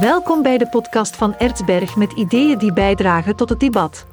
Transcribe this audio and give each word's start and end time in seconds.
Welkom 0.00 0.42
bij 0.42 0.58
de 0.58 0.68
podcast 0.68 1.16
van 1.16 1.36
Ertsberg 1.36 1.96
met 1.96 2.12
ideeën 2.12 2.58
die 2.58 2.72
bijdragen 2.72 3.36
tot 3.36 3.48
het 3.48 3.60
debat. 3.60 4.06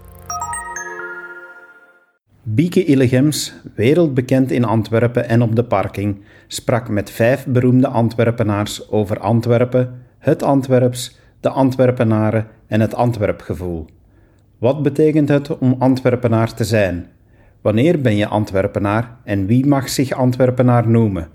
Bieke 2.44 2.86
Illegems, 2.86 3.54
wereldbekend 3.75 4.51
in 4.51 4.63
Antwerpen 4.63 5.27
en 5.27 5.41
op 5.41 5.55
de 5.55 5.63
parking, 5.63 6.21
sprak 6.47 6.89
met 6.89 7.09
vijf 7.09 7.46
beroemde 7.46 7.88
Antwerpenaars 7.88 8.89
over 8.89 9.19
Antwerpen, 9.19 10.01
het 10.19 10.43
Antwerps, 10.43 11.19
de 11.40 11.49
Antwerpenaren 11.49 12.47
en 12.68 12.81
het 12.81 12.96
Antwerpgevoel. 12.96 13.86
Wat 14.58 14.84
betekent 14.84 15.29
het 15.29 15.58
om 15.58 15.76
Antwerpenaar 15.79 16.54
te 16.54 16.63
zijn? 16.63 17.08
Wanneer 17.62 18.02
ben 18.02 18.16
je 18.16 18.27
Antwerpenaar 18.27 19.18
en 19.23 19.45
wie 19.45 19.66
mag 19.66 19.90
zich 19.90 20.12
Antwerpenaar 20.12 20.90
noemen? 20.90 21.30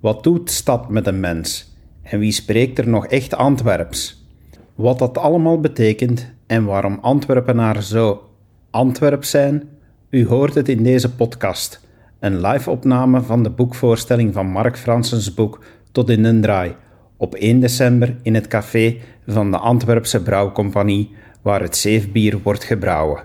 Wat 0.00 0.22
doet 0.22 0.50
stad 0.50 0.88
met 0.90 1.06
een 1.06 1.20
mens? 1.20 1.75
En 2.10 2.18
wie 2.18 2.32
spreekt 2.32 2.78
er 2.78 2.88
nog 2.88 3.06
echt 3.06 3.34
Antwerps? 3.34 4.26
Wat 4.74 4.98
dat 4.98 5.18
allemaal 5.18 5.60
betekent 5.60 6.32
en 6.46 6.64
waarom 6.64 6.98
Antwerpenaren 7.00 7.82
zo 7.82 8.30
Antwerp 8.70 9.24
zijn, 9.24 9.68
u 10.10 10.26
hoort 10.26 10.54
het 10.54 10.68
in 10.68 10.82
deze 10.82 11.14
podcast. 11.14 11.80
Een 12.20 12.40
live-opname 12.40 13.22
van 13.22 13.42
de 13.42 13.50
boekvoorstelling 13.50 14.34
van 14.34 14.46
Mark 14.46 14.78
Fransens 14.78 15.34
boek 15.34 15.64
Tot 15.92 16.10
in 16.10 16.22
den 16.22 16.40
Draai 16.40 16.74
op 17.16 17.34
1 17.34 17.60
december 17.60 18.16
in 18.22 18.34
het 18.34 18.48
café 18.48 18.96
van 19.26 19.50
de 19.50 19.58
Antwerpse 19.58 20.22
Brouwcompagnie, 20.22 21.14
waar 21.42 21.60
het 21.60 21.76
zeefbier 21.76 22.38
wordt 22.42 22.64
gebrouwen. 22.64 23.24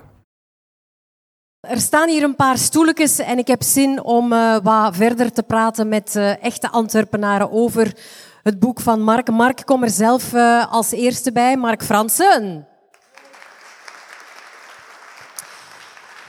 Er 1.60 1.80
staan 1.80 2.08
hier 2.08 2.22
een 2.22 2.36
paar 2.36 2.58
stoeltjes 2.58 3.18
en 3.18 3.38
ik 3.38 3.46
heb 3.46 3.62
zin 3.62 4.02
om 4.02 4.32
uh, 4.32 4.56
wat 4.62 4.96
verder 4.96 5.32
te 5.32 5.42
praten 5.42 5.88
met 5.88 6.14
uh, 6.16 6.44
echte 6.44 6.70
Antwerpenaren 6.70 7.52
over 7.52 7.92
het 8.42 8.58
boek 8.58 8.80
van 8.80 9.00
Mark. 9.00 9.30
Mark, 9.30 9.62
kom 9.64 9.82
er 9.82 9.90
zelf 9.90 10.32
uh, 10.32 10.72
als 10.72 10.90
eerste 10.90 11.32
bij. 11.32 11.56
Mark 11.56 11.82
Fransen. 11.82 12.66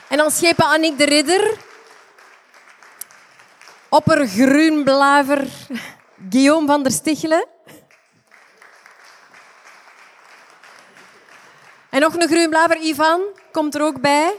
En 0.10 0.18
dan 0.18 0.32
schepen 0.32 0.66
Annick 0.66 0.98
de 0.98 1.06
Ridder. 1.06 1.58
Opper 3.90 4.28
Groenblaver 4.28 5.48
Guillaume 6.30 6.68
van 6.68 6.84
der 6.84 6.92
Stichelen. 6.92 7.48
En 11.90 12.02
nog 12.02 12.16
een 12.16 12.28
Groenblaver 12.28 12.78
Ivan 12.78 13.22
komt 13.52 13.76
er 13.76 13.82
ook 13.82 14.02
bij. 14.02 14.34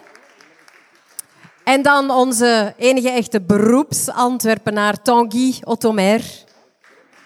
En 1.64 1.82
dan 1.82 2.10
onze 2.10 2.74
enige 2.76 3.10
echte 3.10 3.40
beroeps-Antwerpenaar 3.40 5.02
Tanguy 5.02 5.60
Ottomer. 5.64 6.43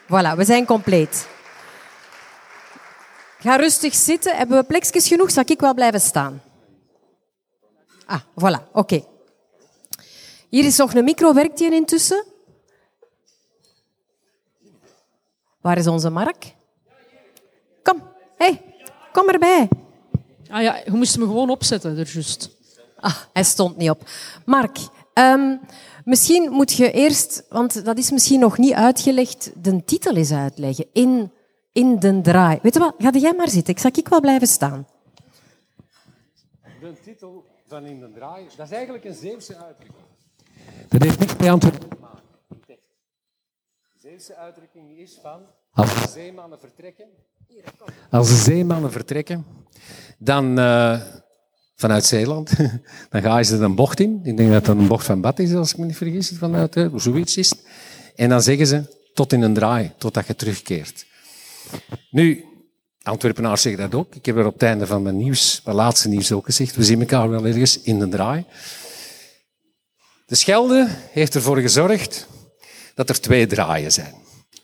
Voilà, 0.09 0.37
we 0.37 0.45
zijn 0.45 0.67
compleet. 0.67 1.29
Ga 3.39 3.57
rustig 3.57 3.95
zitten. 3.95 4.37
Hebben 4.37 4.59
we 4.59 4.65
plekjes 4.65 5.09
genoeg? 5.09 5.31
Zal 5.31 5.43
ik 5.47 5.61
wel 5.61 5.75
blijven 5.75 6.01
staan? 6.01 6.43
Ah, 8.07 8.21
voilà, 8.21 8.69
oké. 8.73 8.79
Okay. 8.79 9.05
Hier 10.49 10.65
is 10.65 10.77
nog 10.77 10.95
een 10.95 11.05
micro. 11.05 11.35
Werkt 11.35 11.59
die 11.59 11.75
intussen? 11.75 12.25
Waar 15.61 15.79
is 15.79 15.87
onze 15.87 16.11
Mark? 16.11 16.55
Kom, 17.83 18.03
hey, 18.37 18.75
kom 19.13 19.29
erbij. 19.29 19.69
Ah 20.51 20.63
ja, 20.63 20.81
je 20.85 20.91
moest 20.93 21.19
me 21.19 21.25
gewoon 21.25 21.51
opzetten, 21.51 21.99
er 21.99 22.09
juist. 22.13 22.51
Ah, 22.97 23.17
hij 23.33 23.45
stond 23.45 23.77
niet 23.77 23.91
op. 23.91 24.03
Mark, 24.45 24.79
um, 25.15 25.61
misschien 26.09 26.51
moet 26.51 26.73
je 26.73 26.91
eerst, 26.93 27.47
want 27.49 27.85
dat 27.85 27.99
is 27.99 28.11
misschien 28.11 28.41
nog 28.41 28.59
niet 28.59 28.73
uitgelegd, 28.73 29.51
de 29.63 29.85
titel 29.85 30.17
eens 30.17 30.33
uitleggen. 30.33 30.87
In, 30.93 31.33
in 31.73 31.99
de 31.99 32.21
draai. 32.21 32.59
Weet 32.63 32.75
je 32.75 32.81
wat, 32.81 32.95
ga 32.99 33.11
jij 33.11 33.35
maar 33.35 33.49
zitten. 33.49 33.75
Ik 33.75 33.81
zal 33.81 33.91
ik 33.95 34.09
wel 34.09 34.21
blijven 34.21 34.49
staan. 34.49 34.87
De 36.81 36.95
titel 37.03 37.45
van 37.67 37.85
In 37.85 38.01
de 38.01 38.13
draai, 38.13 38.47
dat 38.57 38.67
is 38.67 38.73
eigenlijk 38.73 39.05
een 39.05 39.15
Zeeuwse 39.15 39.57
uitdrukking. 39.57 40.07
Dat 40.89 41.03
heeft 41.03 41.19
niks 41.19 41.37
met 41.37 41.49
Antwerpen 41.49 41.89
te 41.89 41.97
maken. 42.01 42.23
De 42.67 42.79
Zeeuwse 43.97 44.37
uitdrukking 44.37 44.99
is 44.99 45.19
van 45.23 45.41
als 45.73 46.03
de 46.03 46.09
zeemannen 46.09 46.59
vertrekken. 46.59 47.09
Als 48.11 48.29
de 48.29 48.35
zeemannen 48.35 48.93
vertrekken, 48.93 49.47
dan 50.19 50.59
uh, 50.59 51.03
vanuit 51.79 52.05
Zeeland, 52.05 52.51
dan 53.11 53.23
gaan 53.23 53.45
ze 53.45 53.57
een 53.57 53.75
bocht 53.75 54.01
in. 54.01 54.21
Ik 54.23 54.37
denk 54.37 54.53
dat 54.53 54.65
dat 54.65 54.77
een 54.77 54.87
bocht 54.87 55.07
van 55.07 55.21
Bad 55.21 55.39
is, 55.39 55.55
als 55.55 55.71
ik 55.73 55.79
me 55.79 55.85
niet 55.85 55.97
vergis, 55.97 56.33
vanuit 56.39 56.77
uh, 56.77 56.87
zoiets 56.97 57.37
is. 57.37 57.53
En 58.15 58.29
dan 58.29 58.43
zeggen 58.43 58.67
ze 58.67 58.97
tot 59.15 59.33
in 59.33 59.43
een 59.43 59.55
draai, 59.55 59.93
totdat 59.99 60.27
je 60.27 60.37
terugkeert. 60.37 61.07
Nu, 62.11 62.45
Antwerpenaars 63.03 63.63
zeggen 63.63 63.91
dat 63.91 64.01
ook. 64.01 64.15
Ik 64.15 64.27
heb 64.27 64.37
er 64.37 64.47
op 64.47 64.53
het 64.53 64.63
einde 64.63 64.87
van 64.87 65.03
mijn 65.03 65.17
nieuws, 65.17 65.61
mijn 65.65 65.77
laatste 65.77 66.09
nieuws 66.09 66.33
ook 66.33 66.45
gezegd. 66.45 66.77
We 66.77 66.85
zien 66.85 67.01
elkaar 67.01 67.31
wel 67.31 67.47
ergens 67.47 67.81
in 67.81 67.99
de 67.99 68.09
draai. 68.09 68.45
De 70.27 70.35
Schelde 70.35 70.89
heeft 71.11 71.35
ervoor 71.35 71.59
gezorgd 71.59 72.27
dat 72.95 73.09
er 73.09 73.21
twee 73.21 73.47
draaien 73.47 73.93
zijn. 73.93 74.15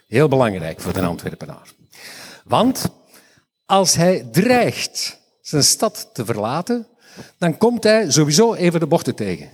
Heel 0.06 0.28
belangrijk 0.28 0.80
voor 0.80 0.92
de 0.92 1.00
Antwerpenaar. 1.00 1.72
Want 2.44 2.88
als 3.66 3.94
hij 3.94 4.28
dreigt 4.32 5.19
zijn 5.41 5.64
stad 5.64 6.10
te 6.12 6.24
verlaten, 6.24 6.86
dan 7.38 7.58
komt 7.58 7.84
hij 7.84 8.10
sowieso 8.10 8.54
even 8.54 8.80
de 8.80 8.86
bochten 8.86 9.14
tegen. 9.14 9.48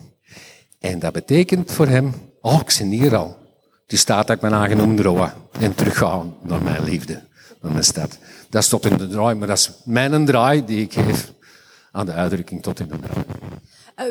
En 0.79 0.99
dat 0.99 1.13
betekent 1.13 1.73
voor 1.73 1.87
hem, 1.87 2.15
oh, 2.41 2.61
ik 2.61 2.77
ben 2.79 2.89
hier 2.89 3.17
al. 3.17 3.37
Die 3.87 3.99
staat 3.99 4.27
dat 4.27 4.37
ik 4.37 4.43
mijn 4.43 4.55
aangenomen 4.55 5.03
roa 5.03 5.35
en 5.59 5.75
teruggaan 5.75 6.35
naar 6.43 6.63
mijn 6.63 6.85
liefde, 6.85 7.23
naar 7.61 7.73
mijn 7.73 7.85
stad. 7.85 8.19
Dat 8.51 8.63
is 8.63 8.69
tot 8.69 8.87
in 8.87 8.97
de 8.97 9.09
draai, 9.09 9.35
maar 9.35 9.49
dat 9.49 9.59
is 9.59 9.71
mijn 9.85 10.27
draai 10.27 10.65
die 10.65 10.81
ik 10.83 10.93
geef 10.93 11.33
aan 11.93 12.07
de 12.07 12.13
uitdrukking 12.13 12.63
tot 12.63 12.81
in 12.81 12.89
de 12.89 12.99
draai. 12.99 13.25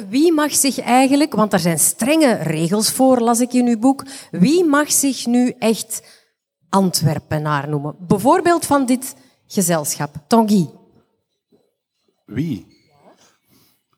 Wie 0.09 0.33
mag 0.33 0.55
zich 0.55 0.79
eigenlijk, 0.79 1.33
want 1.33 1.53
er 1.53 1.59
zijn 1.59 1.79
strenge 1.79 2.33
regels 2.33 2.91
voor, 2.91 3.19
las 3.19 3.39
ik 3.39 3.53
in 3.53 3.67
uw 3.67 3.79
boek, 3.79 4.05
wie 4.31 4.65
mag 4.65 4.91
zich 4.91 5.25
nu 5.25 5.55
echt 5.59 6.01
Antwerpenaar 6.69 7.69
noemen? 7.69 7.95
Bijvoorbeeld 7.99 8.65
van 8.65 8.85
dit 8.85 9.15
gezelschap, 9.47 10.15
Tanguy. 10.27 10.69
Wie? 12.25 12.68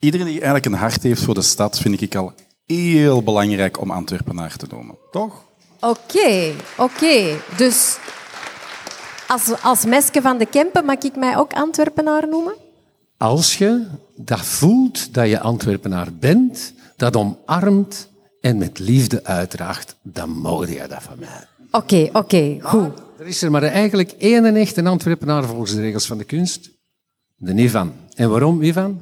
Iedereen 0.02 0.26
die 0.26 0.36
eigenlijk 0.36 0.66
een 0.66 0.74
hart 0.74 1.04
heeft 1.04 1.24
voor 1.24 1.34
de 1.34 1.42
stad, 1.42 1.80
vind 1.80 2.02
ik 2.02 2.16
al 2.16 2.34
heel 2.66 3.24
belangrijk 3.24 3.82
om 3.82 3.92
Antwerpenaar 3.92 4.56
te 4.56 4.66
noemen. 4.70 4.96
Toch? 5.12 5.44
Oké, 5.80 5.98
okay, 6.18 6.56
oké. 6.78 6.94
Okay. 6.94 7.38
Dus 7.58 7.98
als, 9.28 9.62
als 9.64 9.86
Meske 9.86 10.22
van 10.22 10.38
de 10.38 10.46
Kempen 10.46 10.86
mag 10.86 10.98
ik 10.98 11.16
mij 11.16 11.38
ook 11.38 11.54
Antwerpenaar 11.54 12.28
noemen? 12.28 12.54
Als 13.18 13.58
je 13.58 13.88
dat 14.16 14.46
voelt 14.46 15.14
dat 15.14 15.28
je 15.28 15.40
Antwerpenaar 15.40 16.14
bent, 16.20 16.74
dat 16.96 17.16
omarmt 17.16 18.10
en 18.40 18.58
met 18.58 18.80
liefde 18.80 19.24
uitdraagt, 19.24 19.96
dan 20.02 20.30
mag 20.30 20.70
je 20.70 20.88
dat 20.88 21.04
van 21.04 21.20
mij. 21.20 21.48
Oké, 21.72 21.96
okay, 21.96 22.08
oké, 22.08 22.18
okay, 22.18 22.60
goed. 22.62 23.00
er 23.20 23.28
is 23.28 23.42
er 23.42 23.52
maar 23.52 23.64
eigenlijk 23.64 24.12
één 24.12 24.46
en 24.46 24.56
echt 24.56 24.78
een 24.78 24.88
Antwerpenaar 24.88 25.44
volgens 25.44 25.76
de 25.76 25.82
regels 25.82 26.06
van 26.06 26.18
de 26.18 26.24
kunst. 26.24 26.70
De 27.36 27.54
Ivan. 27.54 27.94
En 28.16 28.30
waarom, 28.30 28.62
Ivan? 28.62 29.02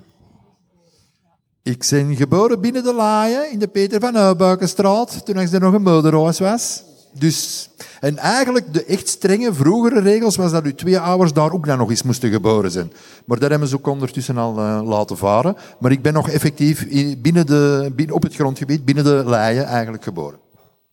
Ik 1.69 1.85
ben 1.90 2.16
geboren 2.16 2.62
binnen 2.62 2.84
de 2.84 2.94
Laaien 2.94 3.52
in 3.52 3.59
de 3.59 3.68
Peter 3.68 4.00
van 4.00 4.16
Uybuikenstraat, 4.16 5.25
toen 5.25 5.40
ik 5.40 5.52
er 5.52 5.59
nog 5.59 5.74
een 5.74 5.81
moederhuis 5.81 6.40
was. 6.40 6.84
Dus, 7.12 7.69
en 8.00 8.18
eigenlijk 8.18 8.74
de 8.74 8.85
echt 8.85 9.07
strenge 9.07 9.53
vroegere 9.53 10.00
regels 10.00 10.35
was 10.35 10.52
dat 10.52 10.63
uw 10.63 10.75
twee 10.75 11.00
ouders 11.00 11.34
daar 11.34 11.52
ook 11.52 11.66
nog 11.66 11.90
eens 11.90 12.03
moesten 12.03 12.31
geboren 12.31 12.72
zijn. 12.72 12.91
Maar 13.25 13.40
daar 13.40 13.50
hebben 13.50 13.68
ze 13.68 13.75
ook 13.75 13.88
ondertussen 13.88 14.38
al 14.38 14.59
uh, 14.59 14.81
laten 14.84 15.18
varen. 15.18 15.56
Maar 15.80 15.91
ik 15.91 16.02
ben 16.02 16.13
nog 16.13 16.30
effectief 16.30 16.88
binnen 17.18 17.46
de, 17.46 17.91
binnen, 17.96 18.16
op 18.16 18.24
het 18.24 18.36
grondgebied, 18.36 18.86
binnen 18.86 19.03
de 19.03 19.24
Leien 19.25 19.66
eigenlijk 19.66 20.03
geboren. 20.03 20.40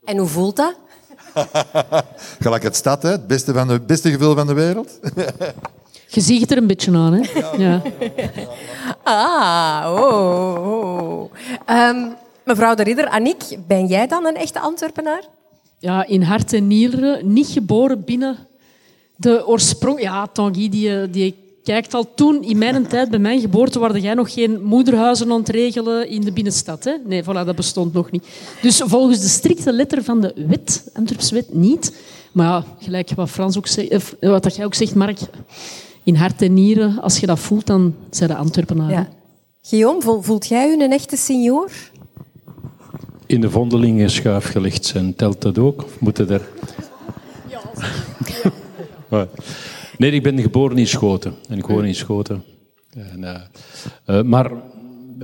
En 0.04 0.18
hoe 0.18 0.28
voelt 0.28 0.56
dat? 0.56 0.76
Gelijk 2.40 2.62
het 2.62 2.76
stad, 2.76 3.02
hè? 3.02 3.10
het 3.10 3.26
beste, 3.26 3.52
van 3.52 3.68
de, 3.68 3.80
beste 3.80 4.10
gevoel 4.10 4.34
van 4.34 4.46
de 4.46 4.54
wereld. 4.54 4.98
Je 6.06 6.20
ziet 6.20 6.40
het 6.40 6.50
er 6.50 6.56
een 6.56 6.66
beetje 6.66 6.92
aan, 6.92 7.12
hè? 7.12 7.40
Ja. 7.56 7.82
Ah, 9.02 9.92
oh. 9.94 10.66
oh. 10.68 11.30
Um, 11.70 12.14
mevrouw 12.44 12.74
de 12.74 12.82
Ridder, 12.82 13.08
Annick, 13.08 13.42
ben 13.66 13.86
jij 13.86 14.06
dan 14.06 14.26
een 14.26 14.36
echte 14.36 14.60
Antwerpenaar? 14.60 15.22
Ja, 15.78 16.06
in 16.06 16.22
hart 16.22 16.52
en 16.52 16.66
nieren, 16.66 17.32
niet 17.32 17.46
geboren 17.46 18.04
binnen 18.04 18.36
de 19.16 19.46
oorsprong... 19.46 20.00
Ja, 20.00 20.26
Tanguy, 20.26 20.68
die, 20.68 21.10
die 21.10 21.34
kijkt 21.62 21.94
al 21.94 22.14
toen, 22.14 22.42
in 22.42 22.58
mijn 22.58 22.86
tijd, 22.86 23.10
bij 23.10 23.18
mijn 23.18 23.40
geboorte, 23.40 23.78
waren 23.78 24.00
jij 24.00 24.14
nog 24.14 24.32
geen 24.32 24.62
moederhuizen 24.62 25.30
ontregelen 25.30 26.08
in 26.08 26.20
de 26.20 26.32
binnenstad. 26.32 26.84
Hè? 26.84 26.92
Nee, 27.04 27.22
voilà, 27.22 27.44
dat 27.44 27.56
bestond 27.56 27.92
nog 27.92 28.10
niet. 28.10 28.26
Dus 28.62 28.82
volgens 28.84 29.20
de 29.20 29.28
strikte 29.28 29.72
letter 29.72 30.04
van 30.04 30.20
de 30.20 30.32
wet, 30.46 30.90
Antwerpse 30.94 31.34
wet, 31.34 31.54
niet. 31.54 31.96
Maar 32.32 32.46
ja, 32.46 32.64
gelijk 32.78 33.10
wat, 33.14 33.30
Frans 33.30 33.56
ook 33.56 33.66
zegt, 33.66 34.14
wat 34.20 34.42
dat 34.42 34.56
jij 34.56 34.64
ook 34.64 34.74
zegt, 34.74 34.94
Mark, 34.94 35.18
in 36.06 36.14
hart 36.14 36.42
en 36.42 36.54
nieren, 36.54 37.00
als 37.00 37.18
je 37.18 37.26
dat 37.26 37.38
voelt, 37.38 37.66
dan 37.66 37.94
zijn 38.10 38.30
de 38.30 38.36
Antwerpenaren. 38.36 38.94
Ja. 38.94 39.08
Guillaume, 39.62 40.22
voelt 40.22 40.46
jij 40.46 40.68
u 40.68 40.82
een 40.82 40.92
echte 40.92 41.16
senior? 41.16 41.70
In 43.26 43.40
de 43.40 43.50
vondelingen 43.50 44.10
schuif 44.10 44.50
gelegd 44.50 44.84
zijn, 44.84 45.14
telt 45.14 45.42
dat 45.42 45.58
ook? 45.58 45.82
Of 45.84 46.00
moeten 46.00 46.30
er... 46.30 46.48
Ja. 49.10 49.28
Nee, 49.98 50.10
ik 50.10 50.22
ben 50.22 50.40
geboren 50.40 50.78
in 50.78 50.86
Schoten. 50.86 51.34
En 51.48 51.58
ik 51.58 51.66
woon 51.66 51.84
in 51.84 51.94
Schoten. 51.94 52.44
En, 52.94 53.24
eh, 53.24 53.40
eh, 54.04 54.24
maar 54.24 54.50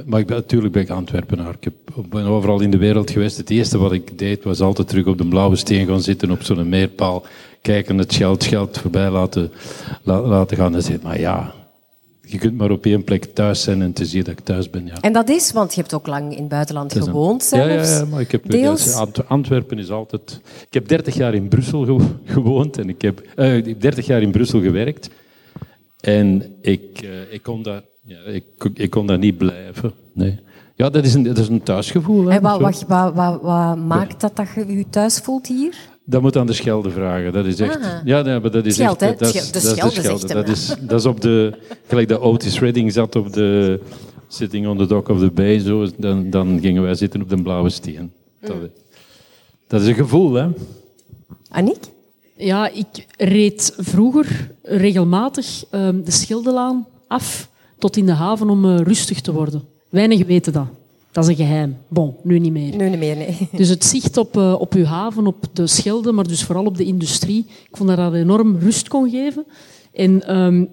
maar 0.07 0.21
ik 0.21 0.27
ben, 0.27 0.37
natuurlijk 0.37 0.73
ben 0.73 0.83
ik 0.83 0.91
Antwerpenaar. 0.91 1.57
Ik 1.61 1.73
ben 2.11 2.25
overal 2.25 2.61
in 2.61 2.71
de 2.71 2.77
wereld 2.77 3.11
geweest. 3.11 3.37
Het 3.37 3.51
eerste 3.51 3.79
wat 3.79 3.93
ik 3.93 4.19
deed 4.19 4.45
was 4.45 4.61
altijd 4.61 4.89
terug 4.89 5.07
op 5.07 5.19
de 5.19 5.27
blauwe 5.27 5.57
steen 5.57 5.87
gaan 5.87 6.01
zitten 6.01 6.31
op 6.31 6.43
zo'n 6.43 6.69
meerpaal. 6.69 7.25
Kijken, 7.63 7.99
het 7.99 8.15
geld, 8.15 8.45
geld 8.45 8.79
voorbij 8.79 9.11
laten, 9.11 9.51
la- 10.03 10.21
laten 10.21 10.57
gaan. 10.57 10.75
En 10.75 10.83
zeggen, 10.83 11.01
maar 11.03 11.21
ja, 11.21 11.53
je 12.21 12.39
kunt 12.39 12.57
maar 12.57 12.71
op 12.71 12.85
één 12.87 13.05
plek 13.05 13.25
thuis 13.25 13.63
zijn 13.63 13.83
en 13.83 13.93
te 13.93 14.05
zien 14.07 14.25
dat 14.25 14.33
ik 14.33 14.41
thuis 14.41 14.71
ben. 14.71 14.87
Ja. 14.87 15.01
En 15.01 15.13
dat 15.13 15.29
is, 15.29 15.53
want 15.53 15.75
je 15.75 15.81
hebt 15.81 15.95
ook 15.95 16.07
lang 16.07 16.33
in 16.33 16.39
het 16.39 16.49
buitenland 16.49 16.93
gewoond 16.93 17.49
Ja, 17.51 17.67
zelfs. 17.67 17.91
ja, 17.91 17.97
ja, 17.99 18.05
maar 18.05 18.21
ik 18.21 18.31
heb, 18.33 18.51
Deels. 18.51 18.95
Antwerpen 19.29 19.79
is 19.79 19.91
altijd... 19.91 20.41
Ik 20.67 20.75
heb 20.75 20.89
30 20.89 21.15
jaar 21.15 21.35
in 21.35 21.49
Brussel 21.49 21.85
ge- 21.85 22.07
gewoond 22.25 22.79
en 22.79 22.89
ik 22.89 23.03
heb, 23.03 23.21
eh, 23.37 23.57
ik 23.57 23.67
heb 23.67 23.81
30 23.81 24.07
jaar 24.07 24.23
in 24.23 24.31
Brussel 24.31 24.61
gewerkt. 24.61 25.09
En 26.01 26.55
ik, 26.61 27.01
eh, 27.03 27.33
ik, 27.33 27.43
kon 27.43 27.63
daar, 27.63 27.83
ja, 28.05 28.19
ik, 28.27 28.45
ik 28.75 28.91
kon 28.91 29.07
daar 29.07 29.19
niet 29.19 29.39
blijven. 29.39 29.93
Nee. 30.13 30.39
Ja, 30.75 30.91
dat 30.91 31.05
is 31.05 31.15
een, 31.15 31.23
dat 31.23 31.39
is 31.39 31.49
een 31.49 31.63
thuisgevoel. 31.63 32.25
Hè, 32.25 32.37
En 32.37 32.43
wat, 32.43 32.61
wat, 32.61 33.13
wat, 33.15 33.41
wat 33.43 33.77
maakt 33.77 34.21
dat 34.21 34.37
dat 34.37 34.47
je 34.55 34.77
je 34.77 34.85
thuis 34.91 35.19
voelt 35.19 35.47
hier? 35.47 35.75
Dat 36.13 36.23
moet 36.23 36.37
aan 36.37 36.47
de 36.47 36.53
Schelde 36.53 36.91
vragen. 36.91 37.33
Dat 37.33 37.47
is 37.47 37.61
echt... 37.61 37.77
Ah. 37.77 37.85
Ja, 38.05 38.23
nee, 38.23 38.41
maar 38.41 38.51
dat 38.51 38.67
is 38.67 38.75
Scheld, 38.75 39.03
echt... 39.03 39.19
Dat 39.19 39.33
De 39.33 39.39
is, 39.39 39.45
Schelde- 39.45 39.53
de 39.53 39.83
dat 39.83 39.93
is 39.93 39.93
Schelde 39.95 40.19
zegt 40.19 40.33
hem, 40.33 40.37
Dat 40.45 40.49
is, 40.49 40.75
dat 40.81 41.01
is 41.01 41.07
op 41.07 41.21
de... 41.21 41.53
Gelijk 41.87 42.09
dat 42.09 42.21
Otis 42.21 42.61
Redding 42.61 42.93
zat 42.93 43.17
op 43.17 43.33
de... 43.33 43.81
Sitting 44.29 44.67
on 44.67 44.79
the 44.79 44.87
dock 44.87 45.09
of 45.09 45.19
the 45.19 45.31
bay, 45.31 45.59
zo, 45.59 45.87
dan, 45.97 46.31
dan 46.31 46.59
gingen 46.61 46.83
wij 46.83 46.95
zitten 46.95 47.23
op 47.23 47.29
de 47.29 47.43
blauwe 47.43 47.71
steen. 47.71 48.13
Dat, 48.41 48.57
dat 49.67 49.81
is 49.81 49.87
een 49.87 49.95
gevoel, 49.95 50.33
hè. 50.33 50.49
Aniek? 51.49 51.85
Ja, 52.37 52.69
ik 52.69 53.07
reed 53.17 53.75
vroeger 53.79 54.51
regelmatig 54.63 55.65
ehm, 55.71 56.03
de 56.05 56.11
Schildelaan 56.11 56.87
af 57.09 57.49
tot 57.79 57.97
in 57.97 58.07
de 58.07 58.13
haven 58.13 58.51
om 58.51 58.65
eh, 58.65 58.79
rustig 58.81 59.21
te 59.21 59.33
worden. 59.33 59.63
Weinigen 59.89 60.27
weten 60.27 60.53
dat. 60.53 60.67
Dat 61.13 61.25
is 61.25 61.31
een 61.31 61.37
geheim. 61.37 61.77
Bon, 61.89 62.15
nu 62.23 62.39
niet 62.39 62.53
meer. 62.53 62.77
Nu 62.77 62.89
niet 62.89 62.99
meer, 62.99 63.17
nee. 63.17 63.49
Dus 63.57 63.69
het 63.69 63.85
zicht 63.85 64.17
op, 64.17 64.37
eh, 64.37 64.55
op 64.61 64.75
uw 64.75 64.85
haven, 64.85 65.27
op 65.27 65.45
de 65.53 65.67
Schelde, 65.67 66.13
maar 66.13 66.27
dus 66.29 66.45
vooral 66.45 66.65
op 66.65 66.77
de 66.77 66.85
industrie, 66.85 67.47
ik 67.49 67.77
vond 67.77 67.89
dat 67.89 67.99
dat 67.99 68.15
enorm 68.15 68.57
rust 68.59 68.89
kon 68.89 69.11
geven. 69.11 69.45
En 69.93 70.27
ehm, 70.27 70.65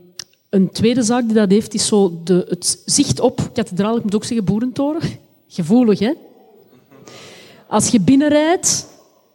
een 0.50 0.72
tweede 0.72 1.04
zaak 1.04 1.26
die 1.26 1.34
dat 1.34 1.50
heeft, 1.50 1.74
is 1.74 1.88
zo 1.88 2.20
de, 2.24 2.46
het 2.50 2.82
zicht 2.86 3.20
op 3.20 3.50
kathedraal, 3.54 3.98
ik 3.98 4.04
moet 4.04 4.16
ook 4.16 4.24
zeggen 4.24 4.46
boerentoren. 4.46 5.02
Gevoelig, 5.48 6.00
hè? 6.00 6.12
Als 7.68 7.88
je 7.88 8.00
binnenrijdt 8.02 8.88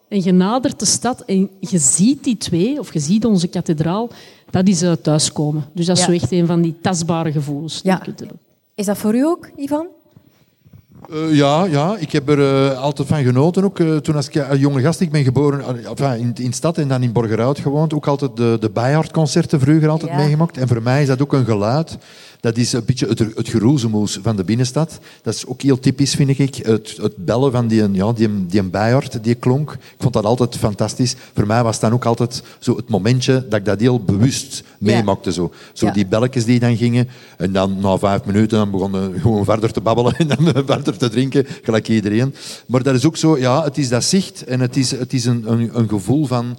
en 0.09 0.23
je 0.23 0.33
nadert 0.33 0.79
de 0.79 0.85
stad 0.87 1.21
en 1.25 1.51
je 1.61 1.79
ziet 1.79 2.25
die 2.25 2.37
twee, 2.37 2.79
of 2.79 2.93
je 2.93 2.99
ziet 3.01 3.25
onze 3.25 3.47
kathedraal, 3.49 4.09
dat 4.51 4.69
is 4.69 4.83
eh, 4.83 4.93
thuiskomen. 4.93 5.65
Dus 5.73 5.87
dat 5.87 5.97
is 5.97 6.03
Ja. 6.03 6.09
zo 6.09 6.15
echt 6.17 6.33
een 6.33 6.47
van 6.47 6.63
die 6.63 6.75
tastbare 6.81 7.33
gevoelens. 7.33 7.83
die 7.83 7.91
Ja. 7.91 7.97
je 7.99 8.05
kunt 8.05 8.19
hebben. 8.19 8.39
Is 8.75 8.87
dat 8.87 8.99
voor 8.99 9.15
u 9.15 9.25
ook, 9.25 9.49
Ivan? 9.57 9.87
Eh, 11.11 11.35
ja, 11.37 11.65
ja, 11.65 11.97
ik 11.99 12.13
heb 12.13 12.29
er 12.29 12.71
eh, 12.71 12.79
altijd 12.81 13.09
van 13.09 13.23
genoten. 13.25 13.65
Ook 13.65 13.79
eh, 13.81 13.97
toen 13.97 14.17
als 14.17 14.29
ik 14.29 14.35
een 14.35 14.59
jonge 14.59 14.81
gast, 14.81 15.01
ik 15.01 15.11
ben 15.11 15.25
geboren 15.25 15.85
enfin, 15.87 16.19
in, 16.19 16.33
in 16.35 16.51
de 16.51 16.57
stad 16.57 16.79
en 16.79 16.89
dan 16.89 17.03
in 17.03 17.13
Borgerhout 17.13 17.59
gewoond. 17.59 17.95
Ook 17.95 18.07
altijd 18.07 18.37
de, 18.37 18.57
de 18.61 18.71
Bijhard-concerten 18.71 19.61
vroeger 19.61 19.89
altijd 19.89 20.11
Ja. 20.11 20.17
meegemaakt. 20.17 20.59
En 20.59 20.69
voor 20.69 20.83
mij 20.83 21.03
is 21.03 21.09
dat 21.09 21.23
ook 21.23 21.33
een 21.33 21.45
geluid. 21.45 21.99
Dat 22.41 22.57
is 22.57 22.73
een 22.73 22.85
beetje 22.85 23.07
het, 23.07 23.19
het 23.19 23.49
geroezemoes 23.49 24.19
van 24.23 24.37
de 24.37 24.45
binnenstad. 24.45 24.99
Dat 25.23 25.35
is 25.35 25.47
ook 25.47 25.63
heel 25.63 25.79
typisch, 25.79 26.15
vind 26.15 26.39
ik. 26.39 26.55
Het, 26.55 26.99
het 27.03 27.17
bellen 27.17 27.53
van 27.53 27.67
die, 27.67 27.93
ja, 27.93 28.13
die, 28.13 28.47
die 28.47 28.63
Bijhard, 28.63 29.25
die 29.25 29.35
klonk. 29.35 29.73
Ik 29.73 29.79
vond 29.99 30.13
dat 30.15 30.25
altijd 30.25 30.57
fantastisch. 30.57 31.15
Voor 31.35 31.47
mij 31.47 31.63
was 31.63 31.81
dan 31.81 31.93
ook 31.93 32.05
altijd 32.05 32.43
zo 32.59 32.77
het 32.77 32.89
momentje 32.89 33.47
dat 33.49 33.59
ik 33.59 33.65
dat 33.65 33.81
heel 33.81 34.01
bewust 34.01 34.63
meemaakte. 34.79 35.33
Zo, 35.33 35.53
zo 35.73 35.87
Ja. 35.87 35.93
die 35.93 36.07
belletjes 36.07 36.45
die 36.45 36.59
dan 36.61 36.77
gingen. 36.77 37.09
En 37.37 37.53
dan 37.53 37.77
na 37.81 37.99
vijf 37.99 38.25
minuten 38.25 38.59
dan 38.59 38.71
begonnen 38.71 39.21
gewoon 39.21 39.45
verder 39.45 39.73
te 39.73 39.81
babbelen 39.81 40.17
en 40.19 40.29
dan 40.29 40.65
verder 40.67 40.94
te 40.97 41.09
drinken, 41.09 41.47
gelijk 41.63 41.89
iedereen. 41.89 42.35
Maar 42.67 42.83
dat 42.83 42.95
is 42.95 43.05
ook 43.05 43.17
zo, 43.17 43.39
ja, 43.39 43.65
het 43.65 43.79
is 43.79 43.89
dat 43.89 44.05
zicht 44.05 44.45
en 44.45 44.61
het 44.61 44.77
is, 44.77 44.91
het 44.91 45.13
is 45.13 45.25
een, 45.25 45.45
een, 45.47 45.71
een 45.79 45.89
gevoel 45.89 46.27
van, 46.27 46.59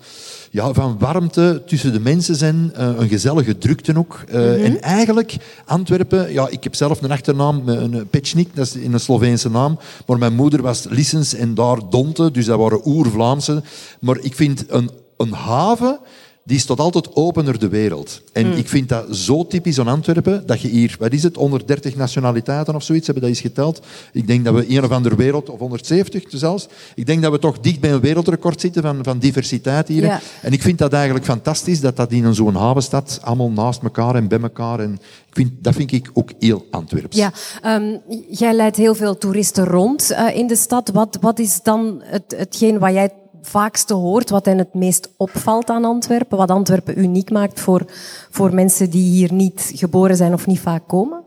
ja, 0.52 0.74
van 0.74 0.96
warmte 1.00 1.64
tussen 1.66 1.94
de 1.94 2.00
mensen 2.00 2.36
zijn, 2.36 2.72
eh, 2.74 2.90
een 2.98 3.08
gezellige 3.08 3.58
drukte 3.58 3.98
ook. 3.98 4.24
Eh, 4.28 4.66
En 4.66 4.82
eigenlijk, 4.82 5.36
Antwerpen, 5.66 6.34
ja, 6.34 6.48
ik 6.50 6.64
heb 6.64 6.76
zelf 6.76 7.02
een 7.02 7.12
achternaam, 7.12 7.70
eh, 7.70 7.82
een 7.82 8.08
Pečnik, 8.10 8.56
dat 8.56 8.66
is 8.66 8.74
een 8.74 9.00
Sloveense 9.00 9.50
naam, 9.50 9.80
maar 10.06 10.18
mijn 10.18 10.34
moeder 10.34 10.62
was 10.62 10.86
Lissens 10.90 11.34
en 11.34 11.54
daar 11.54 11.80
Donte, 11.90 12.32
dus 12.32 12.46
dat 12.46 12.60
waren 12.60 12.88
oer-Vlaamse. 12.88 13.64
Maar 14.00 14.18
ik 14.22 14.36
vind 14.36 14.66
een, 14.68 14.90
een 15.18 15.34
haven 15.34 16.00
die 16.46 16.58
is 16.58 16.66
tot 16.66 16.80
altijd 16.80 17.16
open 17.16 17.46
naar 17.46 17.60
de 17.60 17.68
wereld. 17.68 18.22
En 18.34 18.58
ik 18.58 18.68
vind 18.68 18.90
dat 18.90 19.16
zo 19.16 19.48
typisch 19.48 19.80
aan 19.80 19.88
Antwerpen, 19.88 20.44
dat 20.46 20.62
je 20.62 20.68
hier, 20.68 20.96
wat 21.00 21.14
is 21.14 21.24
het, 21.24 21.36
130 21.36 21.96
nationaliteiten 21.96 22.76
of 22.76 22.84
zoiets, 22.84 23.06
hebben 23.06 23.24
dat 23.24 23.34
eens 23.34 23.42
geteld. 23.42 23.86
Ik 24.12 24.28
denk 24.28 24.46
dat 24.46 24.54
we 24.54 24.70
een 24.70 24.84
of 24.84 24.90
andere 24.90 25.16
wereld, 25.16 25.50
of 25.50 25.60
170 25.60 26.24
zelfs, 26.28 26.68
ik 26.96 27.06
denk 27.06 27.22
dat 27.22 27.32
we 27.32 27.40
toch 27.40 27.60
dicht 27.60 27.80
bij 27.80 27.92
een 27.92 28.00
wereldrecord 28.00 28.62
zitten 28.62 28.82
van, 28.82 29.04
van 29.04 29.20
diversiteit 29.20 29.88
hier. 29.88 30.04
Ja. 30.04 30.20
En 30.42 30.52
ik 30.52 30.62
vind 30.62 30.78
dat 30.78 30.94
eigenlijk 30.94 31.26
fantastisch, 31.26 31.82
dat 31.82 31.96
dat 31.96 32.12
in 32.12 32.36
zo'n 32.36 32.56
havenstad 32.56 33.20
allemaal 33.24 33.52
naast 33.52 33.82
elkaar 33.82 34.16
en 34.16 34.28
bij 34.28 34.40
elkaar. 34.40 34.80
En 34.80 34.94
ik 35.28 35.34
vind, 35.34 35.52
dat 35.64 35.76
vind 35.76 35.92
ik 35.92 36.10
ook 36.14 36.32
heel 36.40 36.66
Antwerps. 36.72 37.18
Ja, 37.18 37.32
ehm, 37.62 37.98
jij 38.30 38.54
leidt 38.54 38.78
heel 38.78 38.96
veel 38.96 39.18
toeristen 39.18 39.66
rond 39.66 40.12
eh, 40.12 40.36
in 40.36 40.48
de 40.48 40.56
stad. 40.56 40.90
Wat, 40.90 41.18
wat 41.22 41.40
is 41.40 41.60
dan 41.64 42.02
het, 42.04 42.36
hetgeen 42.38 42.80
wat 42.80 42.94
jij 42.94 43.10
vaakste 43.46 43.94
hoort, 43.94 44.30
wat 44.30 44.46
hen 44.46 44.58
het 44.58 44.74
meest 44.74 45.10
opvalt 45.18 45.70
aan 45.70 45.86
Antwerpen? 45.86 46.38
Wat 46.38 46.52
Antwerpen 46.52 47.00
uniek 47.00 47.32
maakt 47.32 47.60
voor, 47.60 47.86
voor 48.30 48.54
mensen 48.54 48.90
die 48.90 49.10
hier 49.10 49.34
niet 49.34 49.72
geboren 49.76 50.16
zijn 50.16 50.34
of 50.34 50.48
niet 50.48 50.60
vaak 50.60 50.88
komen? 50.88 51.24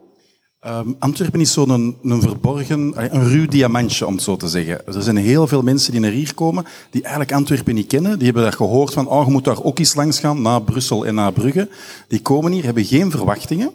Ehm, 0.60 0.92
Antwerpen 0.98 1.40
is 1.40 1.52
zo'n 1.52 1.96
een, 2.02 2.22
verborgen, 2.22 2.92
een 3.14 3.28
ruw 3.28 3.46
diamantje, 3.46 4.06
om 4.06 4.12
het 4.12 4.22
zo 4.22 4.36
te 4.36 4.48
zeggen. 4.48 4.86
Er 4.86 5.02
zijn 5.02 5.16
heel 5.16 5.46
veel 5.46 5.62
mensen 5.62 5.92
die 5.92 6.00
naar 6.00 6.10
hier 6.10 6.34
komen, 6.34 6.64
die 6.90 7.00
eigenlijk 7.00 7.32
Antwerpen 7.32 7.74
niet 7.74 7.86
kennen. 7.86 8.16
Die 8.16 8.24
hebben 8.24 8.44
dat 8.44 8.54
gehoord 8.54 8.92
van, 8.92 9.08
oh, 9.08 9.26
je 9.26 9.32
moet 9.32 9.44
daar 9.44 9.62
ook 9.62 9.78
eens 9.78 9.94
langs 9.94 10.20
gaan, 10.20 10.42
naar 10.42 10.62
Brussel 10.62 11.06
en 11.06 11.14
naar 11.14 11.32
Brugge. 11.32 11.68
Die 12.08 12.22
komen 12.22 12.52
hier, 12.52 12.64
hebben 12.64 12.84
geen 12.84 13.10
verwachtingen. 13.10 13.70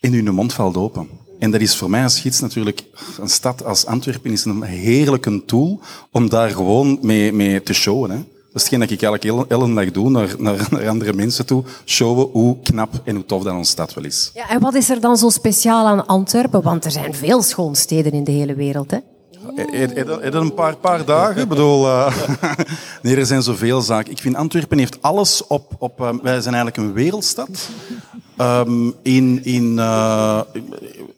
En 0.00 0.12
hun 0.12 0.34
mond 0.34 0.52
valt 0.52 0.76
open. 0.76 1.08
En 1.38 1.50
dat 1.50 1.60
is 1.60 1.76
voor 1.76 1.90
mij 1.90 2.02
als 2.02 2.20
gids 2.20 2.40
natuurlijk, 2.40 2.82
een 3.20 3.28
stad 3.28 3.64
als 3.64 3.86
Antwerpen 3.86 4.30
is 4.30 4.44
een 4.44 4.62
heerlijke 4.62 5.44
tool 5.44 5.80
om 6.12 6.28
daar 6.28 6.50
gewoon 6.50 6.98
mee, 7.02 7.32
mee 7.32 7.62
te 7.62 7.72
showen. 7.72 8.10
Hè. 8.10 8.16
Dat 8.16 8.56
is 8.56 8.62
hetgeen 8.62 8.80
dat 8.80 8.90
ik 8.90 9.02
eigenlijk 9.02 9.48
hele 9.48 9.74
dag 9.74 9.90
doe, 9.90 10.10
naar, 10.10 10.34
naar, 10.38 10.66
naar 10.70 10.88
andere 10.88 11.12
mensen 11.12 11.46
toe. 11.46 11.64
Showen 11.84 12.28
hoe 12.32 12.56
knap 12.62 13.00
en 13.04 13.14
hoe 13.14 13.24
tof 13.24 13.42
dat 13.42 13.54
onze 13.54 13.70
stad 13.70 13.94
wel 13.94 14.04
is. 14.04 14.30
Ja, 14.34 14.48
en 14.48 14.60
wat 14.60 14.74
is 14.74 14.90
er 14.90 15.00
dan 15.00 15.16
zo 15.16 15.28
speciaal 15.28 15.86
aan 15.86 16.06
Antwerpen? 16.06 16.62
Want 16.62 16.84
er 16.84 16.90
zijn 16.90 17.14
veel 17.14 17.42
schoonsteden 17.42 18.12
in 18.12 18.24
de 18.24 18.32
hele 18.32 18.54
wereld, 18.54 18.90
hè? 18.90 18.98
Heb 19.54 19.96
je 19.96 20.30
een 20.32 20.54
paar, 20.54 20.76
paar 20.76 21.04
dagen? 21.04 21.42
Ik 21.42 21.48
bedoel, 21.48 21.86
eh, 21.86 22.16
nee, 23.02 23.16
er 23.16 23.26
zijn 23.26 23.42
zoveel 23.42 23.80
zaken. 23.80 24.12
Ik 24.12 24.18
vind 24.18 24.36
Antwerpen 24.36 24.78
heeft 24.78 25.02
alles 25.02 25.46
op... 25.46 25.72
op 25.78 26.00
eh, 26.00 26.08
wij 26.22 26.40
zijn 26.40 26.54
eigenlijk 26.54 26.76
een 26.76 26.92
wereldstad. 26.92 27.68
Ehm, 28.36 28.90
in, 29.02 29.44
in 29.44 29.78
eh, 29.78 30.40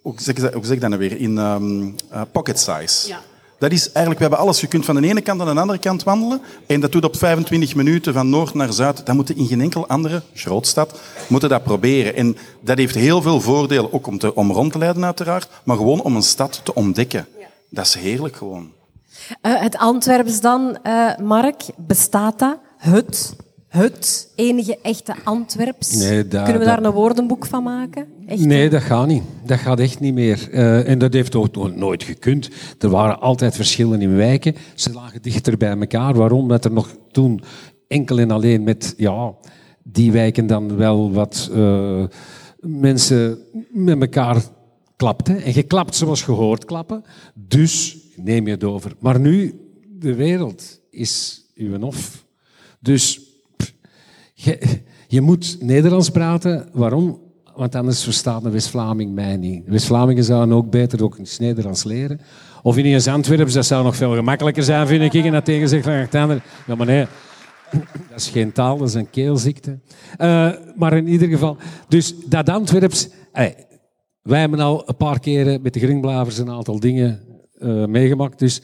hoe, 0.03 0.15
zeg 0.17 0.35
ik 0.35 0.43
dat, 0.43 0.53
hoe 0.53 0.65
zeg 0.65 0.75
ik 0.75 0.81
dat 0.81 0.91
nou 0.91 1.01
weer? 1.03 1.21
In 1.21 1.39
ehm, 1.39 1.91
eh, 2.11 2.23
pocket 2.33 2.59
size. 2.59 3.09
Ja. 3.09 3.21
Dat 3.61 3.73
is 3.73 3.85
eigenlijk, 3.85 4.17
we 4.17 4.23
hebben 4.23 4.39
alles. 4.39 4.61
Je 4.61 4.67
kunt 4.67 4.85
van 4.85 4.95
de 5.01 5.09
ene 5.09 5.21
kant 5.21 5.39
naar 5.39 5.55
de 5.55 5.61
andere 5.61 5.79
kant 5.79 6.03
wandelen. 6.03 6.41
En 6.67 6.81
dat 6.81 6.93
doet 6.93 7.05
op 7.05 7.17
25 7.17 7.75
minuten 7.75 8.13
van 8.13 8.31
noord 8.31 8.55
naar 8.55 8.73
zuid. 8.73 9.07
Dat 9.07 9.15
moet 9.15 9.29
je 9.29 9.35
in 9.35 9.47
geen 9.47 9.61
enkele 9.61 9.87
andere 9.87 10.23
grootstad 10.35 11.01
moeten 11.29 11.49
dat 11.49 11.63
proberen. 11.63 12.15
En 12.15 12.37
dat 12.61 12.79
heeft 12.79 12.95
heel 12.95 13.23
veel 13.23 13.41
voordelen, 13.41 13.93
ook 13.93 14.07
om, 14.07 14.19
te, 14.19 14.35
om 14.35 14.53
rond 14.53 14.73
te 14.73 14.79
leiden 14.79 15.05
uiteraard, 15.05 15.49
maar 15.65 15.77
gewoon 15.77 16.03
om 16.03 16.17
een 16.17 16.23
stad 16.23 16.61
te 16.65 16.75
ontdekken. 16.75 17.27
Dat 17.69 17.87
is 17.87 17.95
heerlijk 17.95 18.37
gewoon. 18.37 18.73
Eh, 19.41 19.61
het 19.61 19.77
Antwerps 19.77 20.41
dan, 20.41 20.79
eh, 20.83 21.17
Mark, 21.17 21.63
bestaat 21.77 22.39
dat? 22.39 22.59
Het, 22.77 23.37
het 23.71 24.29
enige 24.35 24.79
echte 24.83 25.15
Antwerps? 25.25 25.97
Nee, 25.97 26.29
dat- 26.29 26.43
Kunnen 26.43 26.61
we 26.61 26.67
daar 26.67 26.77
dat- 26.77 26.85
een 26.85 26.99
woordenboek 26.99 27.47
van 27.47 27.63
maken? 27.63 28.07
Echt? 28.27 28.45
Nee, 28.45 28.69
dat 28.71 28.83
gaat 28.83 29.07
niet. 29.07 29.23
Dat 29.45 29.59
gaat 29.59 29.81
echt 29.81 30.01
niet 30.01 30.15
meer. 30.15 30.49
Eh, 30.53 30.89
en 30.89 30.99
dat 30.99 31.13
heeft 31.13 31.35
ook 31.35 31.55
nog 31.55 31.75
nooit 31.75 32.03
gekund. 32.03 32.49
Er 32.79 32.89
waren 32.89 33.21
altijd 33.21 33.57
verschillen 33.57 34.01
in 34.03 34.17
wijken. 34.17 34.55
Ze 34.75 34.93
lagen 34.93 35.23
dichter 35.23 35.57
bij 35.57 35.79
elkaar. 35.79 36.15
Waarom? 36.15 36.49
Dat 36.49 36.65
er 36.65 36.73
nog 36.73 36.97
toen 37.11 37.41
enkel 37.89 38.19
en 38.19 38.31
alleen 38.31 38.63
met 38.63 38.95
ja, 38.97 39.35
die 39.83 40.13
wijken 40.13 40.47
dan 40.47 40.77
wel 40.77 41.13
wat 41.13 41.51
eh, 41.55 42.05
mensen 42.61 43.39
met 43.71 44.01
elkaar 44.01 44.43
klapten. 44.97 45.43
En 45.43 45.53
geklapt 45.53 45.95
zoals 45.97 46.23
gehoord 46.23 46.65
klappen. 46.65 47.05
Dus 47.35 47.97
neem 48.17 48.47
je 48.47 48.53
het 48.53 48.65
over. 48.65 48.93
Maar 48.99 49.21
nu, 49.21 49.61
de 49.99 50.15
wereld 50.15 50.81
is 50.91 51.45
uw 51.55 51.79
hof. 51.81 52.25
Dus 52.81 53.21
je, 54.45 54.81
je 55.09 55.21
moet 55.21 55.57
Nederlands 55.61 56.11
praten. 56.11 56.69
Waarom? 56.73 57.21
Want 57.55 57.75
anders 57.75 58.05
verstaat 58.05 58.45
een 58.45 58.53
West-Vlaming 58.53 59.15
mij 59.15 59.37
niet. 59.37 59.63
West-Vlamingen 59.67 60.25
zouden 60.25 60.57
ook 60.57 60.71
beter 60.71 61.05
ook 61.05 61.19
eens 61.19 61.39
Nederlands 61.39 61.85
leren. 61.85 62.21
Of 62.63 62.77
in 62.77 62.85
eens 62.85 63.09
Antwerpen, 63.09 63.55
dat 63.55 63.67
zou 63.67 63.85
nog 63.85 63.97
veel 63.97 64.15
gemakkelijker 64.15 64.63
zijn, 64.63 64.87
vind 64.87 65.15
ik. 65.15 65.25
En 65.25 65.33
dat 65.33 65.45
tegen 65.45 65.69
zegt 65.69 65.85
van. 65.85 66.41
Ja, 66.67 66.75
maar 66.77 66.87
nee. 66.87 67.07
Dat 68.09 68.17
is 68.17 68.29
geen 68.29 68.53
taal, 68.53 68.79
dat 68.79 68.89
is 68.89 68.95
een 68.95 69.11
keelziekte. 69.11 69.79
Uh, 70.19 70.51
maar 70.77 70.97
in 70.97 71.09
ieder 71.09 71.29
geval, 71.29 71.57
dus 71.89 72.15
dat 72.27 72.49
Antwerps... 72.49 73.09
Wij 74.23 74.41
hebben 74.41 74.61
al 74.61 74.89
een 74.89 74.97
paar 74.97 75.21
keren 75.21 75.63
met 75.63 75.75
de 75.75 75.81
Gringblavers 75.81 76.39
een 76.39 76.51
aantal 76.51 76.81
dingen 76.81 77.21
uh, 77.59 77.85
meegemaakt. 77.85 78.39
Dus 78.39 78.63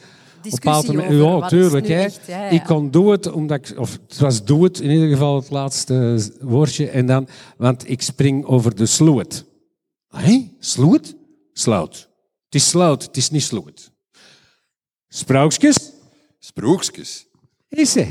Discussie 0.49 0.89
over 1.21 1.41
ja, 1.41 1.47
tuurlijk. 1.47 1.87
Hè. 1.87 2.01
Echt, 2.03 2.19
ja, 2.27 2.43
ja. 2.43 2.49
Ik 2.49 2.63
kon 2.63 2.91
doen 2.91 3.11
het, 3.11 3.31
omdat 3.31 3.69
ik, 3.69 3.79
of 3.79 3.99
het 4.07 4.17
was 4.19 4.43
doe 4.45 4.63
het, 4.63 4.79
in 4.79 4.89
ieder 4.89 5.09
geval 5.09 5.35
het 5.35 5.49
laatste 5.49 6.19
woordje. 6.41 6.89
En 6.89 7.05
dan, 7.05 7.27
want 7.57 7.89
ik 7.89 8.01
spring 8.01 8.45
over 8.45 8.75
de 8.75 8.85
sloot. 8.85 9.45
Hé, 10.07 10.51
sloot? 10.59 11.15
Sloot. 11.53 12.09
Het 12.45 12.55
is 12.55 12.69
sloot, 12.69 13.03
het 13.03 13.17
is 13.17 13.29
niet 13.29 13.43
sloot. 13.43 13.91
Sprookjes? 15.07 15.91
Sprookjes. 16.39 17.25
Is 17.69 17.91
ze. 17.91 18.07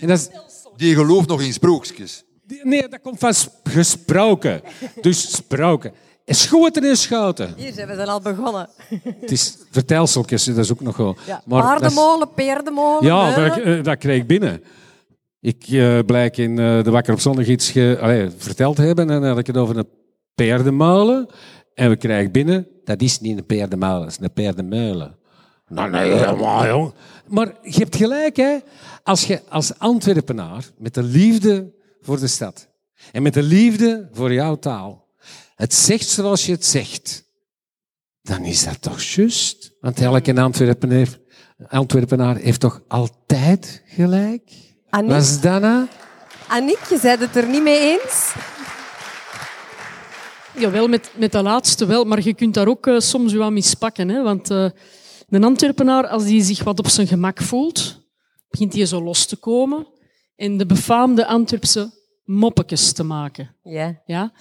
En 0.00 0.08
dat 0.08 0.18
is, 0.18 0.28
Die 0.76 0.94
gelooft 0.94 1.28
nog 1.28 1.42
in 1.42 1.52
sprookjes. 1.52 2.24
nee, 2.62 2.88
dat 2.88 3.00
komt 3.00 3.18
van 3.18 3.34
sp- 3.34 3.50
gesproken. 3.68 4.62
Dus 5.00 5.32
sproken. 5.36 5.92
En 6.24 6.34
schoten 6.34 6.84
en 6.84 6.96
schoten. 6.96 7.54
Hier 7.56 7.72
zijn 7.72 7.88
we 7.88 7.96
dan 7.96 8.06
al 8.06 8.20
begonnen. 8.20 8.68
Het 9.20 9.30
is 9.30 9.56
vertelseltjes, 9.70 10.44
dat 10.44 10.56
is 10.58 10.72
ook 10.72 10.80
nog 10.80 10.96
wel. 10.96 11.16
Ja. 11.26 11.42
Maar 11.46 11.62
Paardenmolen, 11.62 12.32
peerdenmolen. 12.34 13.04
Ja, 13.06 13.34
dat, 13.34 13.58
eh, 13.58 13.82
dat 13.82 13.98
kreeg 13.98 14.20
ik 14.20 14.26
binnen. 14.26 14.62
Ik 15.40 15.64
eh, 15.68 15.98
blijk 16.06 16.36
in 16.36 16.58
eh, 16.58 16.82
de 16.84 16.90
Wakker 16.90 17.12
op 17.14 17.20
Zondag 17.20 17.46
iets 17.46 17.70
ge- 17.70 17.98
allee, 18.00 18.30
verteld 18.36 18.76
te 18.76 18.82
hebben. 18.82 19.10
En 19.10 19.20
dan 19.20 19.28
had 19.30 19.38
ik 19.38 19.46
het 19.46 19.56
over 19.56 19.76
een 19.76 19.88
paardenmolen. 20.34 21.26
En 21.74 21.88
we 21.88 21.96
krijgen 21.96 22.32
binnen, 22.32 22.66
dat 22.84 23.00
is 23.02 23.20
niet 23.20 23.38
een 23.38 23.46
paardenmolen, 23.46 24.00
dat 24.00 24.10
is 24.10 24.18
een 24.20 24.32
paardenmeulen. 24.32 25.16
Nou, 25.68 25.90
nee, 25.90 26.12
helemaal, 26.12 26.66
jong. 26.66 26.92
Maar 27.26 27.52
je 27.62 27.78
hebt 27.78 27.96
gelijk, 27.96 28.36
hè. 28.36 28.56
Als 29.02 29.26
je 29.26 29.40
als 29.48 29.78
Antwerpenaar, 29.78 30.64
met 30.78 30.94
de 30.94 31.02
liefde 31.02 31.72
voor 32.00 32.20
de 32.20 32.26
stad, 32.26 32.68
en 33.12 33.22
met 33.22 33.34
de 33.34 33.42
liefde 33.42 34.08
voor 34.12 34.32
jouw 34.32 34.56
taal, 34.56 35.01
het 35.54 35.74
zegt 35.74 36.08
zoals 36.08 36.46
je 36.46 36.52
het 36.52 36.64
zegt, 36.64 37.24
dan 38.22 38.44
is 38.44 38.64
dat 38.64 38.82
toch 38.82 39.02
juist? 39.02 39.72
Want 39.80 40.00
elke 40.00 40.40
Antwerpenaar, 40.40 41.08
Antwerpenaar 41.68 42.36
heeft 42.36 42.60
toch 42.60 42.82
altijd 42.88 43.82
gelijk? 43.86 44.50
Annick, 44.90 45.10
Was 45.10 45.40
dat 45.40 45.60
nou? 45.60 45.86
Annick, 46.48 46.84
je 46.88 46.98
bent 47.02 47.20
het 47.20 47.36
er 47.36 47.48
niet 47.48 47.62
mee 47.62 47.78
eens? 47.80 48.34
Jawel, 50.56 50.88
met, 50.88 51.10
met 51.14 51.32
dat 51.32 51.42
laatste 51.42 51.86
wel. 51.86 52.04
Maar 52.04 52.22
je 52.22 52.34
kunt 52.34 52.54
daar 52.54 52.68
ook 52.68 52.86
eh, 52.86 52.98
soms 52.98 53.32
wel 53.32 53.42
aan 53.42 53.52
mispakken. 53.52 54.08
Hè? 54.08 54.22
Want 54.22 54.50
eh 54.50 54.70
een 55.32 55.44
Antwerpenaar, 55.44 56.06
als 56.06 56.24
die 56.24 56.42
zich 56.42 56.64
wat 56.64 56.78
op 56.78 56.88
zijn 56.88 57.06
gemak 57.06 57.42
voelt, 57.42 58.00
begint 58.48 58.74
hij 58.74 58.86
zo 58.86 59.02
los 59.02 59.26
te 59.26 59.36
komen. 59.36 59.86
En 60.36 60.56
de 60.56 60.66
befaamde 60.66 61.26
Antwerpse 61.26 61.90
moppetjes 62.24 62.92
te 62.92 63.02
maken. 63.02 63.54
Ja. 63.62 64.00
Ja? 64.06 64.32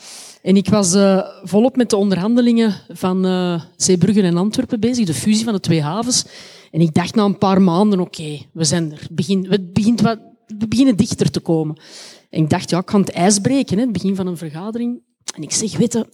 En 0.41 0.55
ik 0.55 0.69
was 0.69 0.93
eh, 0.93 1.27
volop 1.43 1.75
met 1.75 1.89
de 1.89 1.95
onderhandelingen 1.95 2.73
van 2.89 3.25
eh 3.25 3.63
Zeebrugge 3.75 4.21
en 4.21 4.37
Antwerpen 4.37 4.79
bezig, 4.79 5.05
de 5.05 5.13
fusie 5.13 5.43
van 5.43 5.53
de 5.53 5.59
twee 5.59 5.81
havens. 5.81 6.25
En 6.71 6.81
ik 6.81 6.93
dacht 6.93 7.15
na 7.15 7.23
een 7.23 7.37
paar 7.37 7.61
maanden, 7.61 7.99
oké, 7.99 8.39
we 8.53 8.63
zijn 8.63 8.91
er. 8.91 8.99
Het 8.99 9.15
begint, 9.15 9.47
het 9.47 9.73
begint 9.73 10.01
wat, 10.01 10.19
we 10.47 10.67
beginnen 10.67 10.97
dichter 10.97 11.31
te 11.31 11.39
komen. 11.39 11.81
En 12.29 12.43
ik 12.43 12.49
dacht, 12.49 12.69
ja, 12.69 12.79
ik 12.79 12.85
kan 12.85 13.01
het 13.01 13.11
ijs 13.11 13.39
breken, 13.39 13.77
hè, 13.77 13.83
het 13.83 13.91
begin 13.91 14.15
van 14.15 14.27
een 14.27 14.37
vergadering. 14.37 15.03
En 15.35 15.41
ik 15.41 15.51
zeg, 15.51 15.77
weet 15.77 15.93
je, 15.93 16.07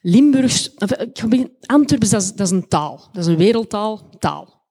Limburgs, 0.00 0.74
eh, 0.74 0.88
dat 1.86 2.02
is, 2.02 2.10
dat 2.10 2.40
is 2.40 2.50
een 2.50 2.68
taal. 2.68 3.08
Dat 3.12 3.22
is 3.22 3.26
een 3.26 3.36
wereldtaal, 3.36 4.08
taal. 4.18 4.62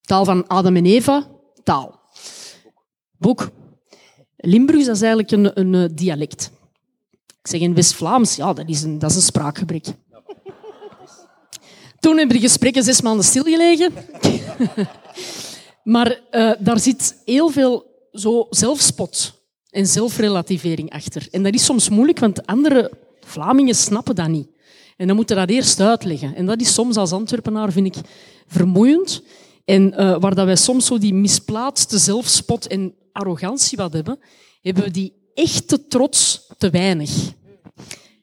Taal 0.00 0.24
van 0.24 0.46
Adam 0.46 0.76
en 0.76 0.86
Eva, 0.86 1.26
taal. 1.62 2.00
Boek. 3.18 3.50
Limburgs, 4.44 4.86
is 4.86 5.00
eigenlijk 5.02 5.30
een, 5.30 5.60
een 5.60 5.74
eh, 5.74 5.96
dialect. 5.96 6.50
Ik 7.42 7.48
zeg 7.48 7.60
in 7.60 7.74
West-Vlaams, 7.74 8.36
ja, 8.36 8.52
dat 8.52 8.68
is 8.68 8.82
een, 8.82 8.98
dat 8.98 9.10
is 9.10 9.16
een 9.16 9.22
spraakgebrek. 9.22 9.86
Toen 12.00 12.16
hebben 12.16 12.36
de 12.36 12.42
gesprekken 12.42 12.82
zes 12.82 13.00
maanden 13.00 13.24
stilgelegen. 13.24 13.92
maar 15.94 16.20
eh, 16.30 16.50
daar 16.58 16.78
zit 16.78 17.16
heel 17.24 17.48
veel 17.48 17.86
zo 18.12 18.46
zelfspot 18.50 19.40
en 19.70 19.86
zelfrelativering 19.86 20.90
achter. 20.90 21.28
En 21.30 21.42
dat 21.42 21.54
is 21.54 21.64
soms 21.64 21.88
moeilijk, 21.88 22.18
want 22.18 22.46
andere 22.46 22.90
Vlamingen 23.20 23.74
snappen 23.74 24.14
dat 24.14 24.28
niet. 24.28 24.48
En 24.96 25.06
dan 25.06 25.16
moeten 25.16 25.36
dat 25.36 25.48
eerst 25.48 25.80
uitleggen. 25.80 26.34
En 26.34 26.46
dat 26.46 26.60
is 26.60 26.74
soms 26.74 26.96
als 26.96 27.12
Antwerpenaar, 27.12 27.72
vind 27.72 27.96
ik, 27.96 28.02
vermoeiend. 28.46 29.22
En 29.64 29.94
eh, 29.94 30.16
waar 30.20 30.34
dat 30.34 30.46
wij 30.46 30.56
soms 30.56 30.86
zo 30.86 30.98
die 30.98 31.14
misplaatste 31.14 31.98
zelfspot 31.98 32.66
en 32.66 32.94
arrogantie 33.12 33.76
wat 33.78 33.92
hebben, 33.92 34.18
hebben 34.60 34.84
we 34.84 34.90
die 34.90 35.12
echte 35.34 35.86
trots 35.86 36.46
te 36.58 36.70
weinig. 36.70 37.32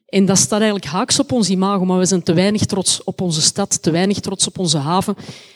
En 0.06 0.26
dat 0.26 0.38
staat 0.38 0.60
eigenlijk 0.60 0.90
haaks 0.90 1.18
op 1.18 1.32
ons 1.32 1.48
imago, 1.48 1.84
maar 1.84 1.98
we 1.98 2.04
zijn 2.04 2.22
te 2.22 2.32
weinig 2.32 2.64
trots 2.64 3.04
op 3.04 3.20
onze 3.20 3.42
stad, 3.42 3.82
te 3.82 3.90
weinig 3.90 4.20
trots 4.20 4.46
op 4.46 4.58
onze 4.58 4.78
haven. 4.78 5.14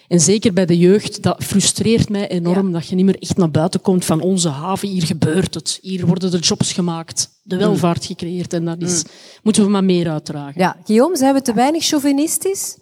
En 0.09 0.21
zeker 0.21 0.53
bij 0.53 0.67
de 0.67 0.79
jeugd, 0.79 1.23
dat 1.23 1.45
frustreert 1.45 2.09
mij 2.09 2.29
enorm, 2.29 2.73
dat 2.73 2.87
je 2.87 2.95
niet 2.95 3.05
meer 3.05 3.19
echt 3.19 3.37
naar 3.37 3.50
buiten 3.50 3.81
komt 3.81 4.05
van 4.05 4.21
onze 4.21 4.49
haven. 4.49 4.88
Hier 4.88 5.07
gebeurt 5.07 5.55
het. 5.55 5.79
Hier 5.83 6.07
worden 6.07 6.31
de 6.31 6.38
jobs 6.38 6.73
gemaakt, 6.73 7.41
de 7.43 7.57
welvaart 7.57 8.05
gecreëerd. 8.05 8.53
En 8.53 8.64
dat 8.64 8.83
is, 8.83 9.05
moeten 9.43 9.64
we 9.64 9.71
maar 9.71 9.85
meer 9.85 10.11
uitdragen. 10.11 10.61
Ja, 10.61 10.76
Guillaume, 10.85 11.17
zijn 11.17 11.35
we 11.35 11.43
te 11.43 11.55
weinig 11.55 11.85
chauvinistisch? 11.85 12.76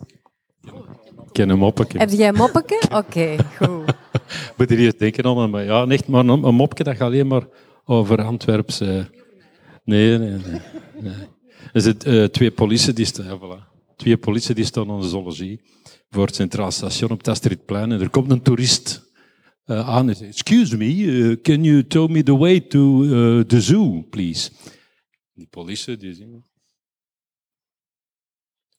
Ik 1.19 1.33
ken 1.33 1.63
op. 1.63 1.81
Ik 1.81 1.93
Heb 1.93 2.11
jij 2.11 2.29
een 2.29 2.35
moppeke? 2.35 2.83
Oké, 3.01 3.37
goed. 3.57 3.95
moet 4.57 4.71
er 4.71 4.79
eerst 4.79 4.99
denken 4.99 5.25
aan, 5.25 5.51
maar 5.51 5.65
ja, 5.65 5.87
echt 5.87 6.09
maar 6.09 6.27
een, 6.27 6.45
een 6.45 6.55
mopje 6.55 6.85
dat 6.85 6.97
gaat 6.97 7.07
alleen 7.07 7.27
maar 7.27 7.47
over 7.85 8.23
Antwerps. 8.23 8.81
eh. 8.81 9.05
Nee, 9.85 10.19
nee, 10.19 10.31
nee. 10.31 10.61
nee. 11.01 11.13
Er 11.73 11.81
zitten 11.81 12.23
eh, 12.23 12.29
twee 12.29 12.51
politie 12.51 12.93
die 12.93 13.05
staan, 13.05 13.39
voilà. 13.39 13.71
Twee 13.97 14.17
politie 14.17 14.55
die 14.55 14.65
staan 14.65 14.91
aan 14.91 15.01
de 15.01 15.09
zoologie 15.09 15.61
voor 16.11 16.27
het 16.27 16.35
Centraal 16.35 16.71
Station 16.71 17.11
op 17.11 17.19
het 17.19 17.29
Astridplein 17.29 17.93
en 17.93 18.01
er 18.01 18.11
komt 18.11 18.31
een 18.31 18.43
toerist 18.43 19.13
eh, 19.65 19.89
aan 19.89 20.09
en 20.09 20.17
zegt, 20.17 20.31
excuse 20.31 20.77
me, 20.77 20.85
eh, 20.87 21.41
can 21.43 21.65
you 21.65 21.87
tell 21.87 22.07
me 22.09 22.23
the 22.23 22.37
way 22.37 22.61
to 22.61 23.05
the 23.45 23.61
zoo, 23.61 24.03
please? 24.11 24.51
Die 25.35 25.47
politie 25.51 25.97
die 25.97 26.15
zegt, 26.15 26.29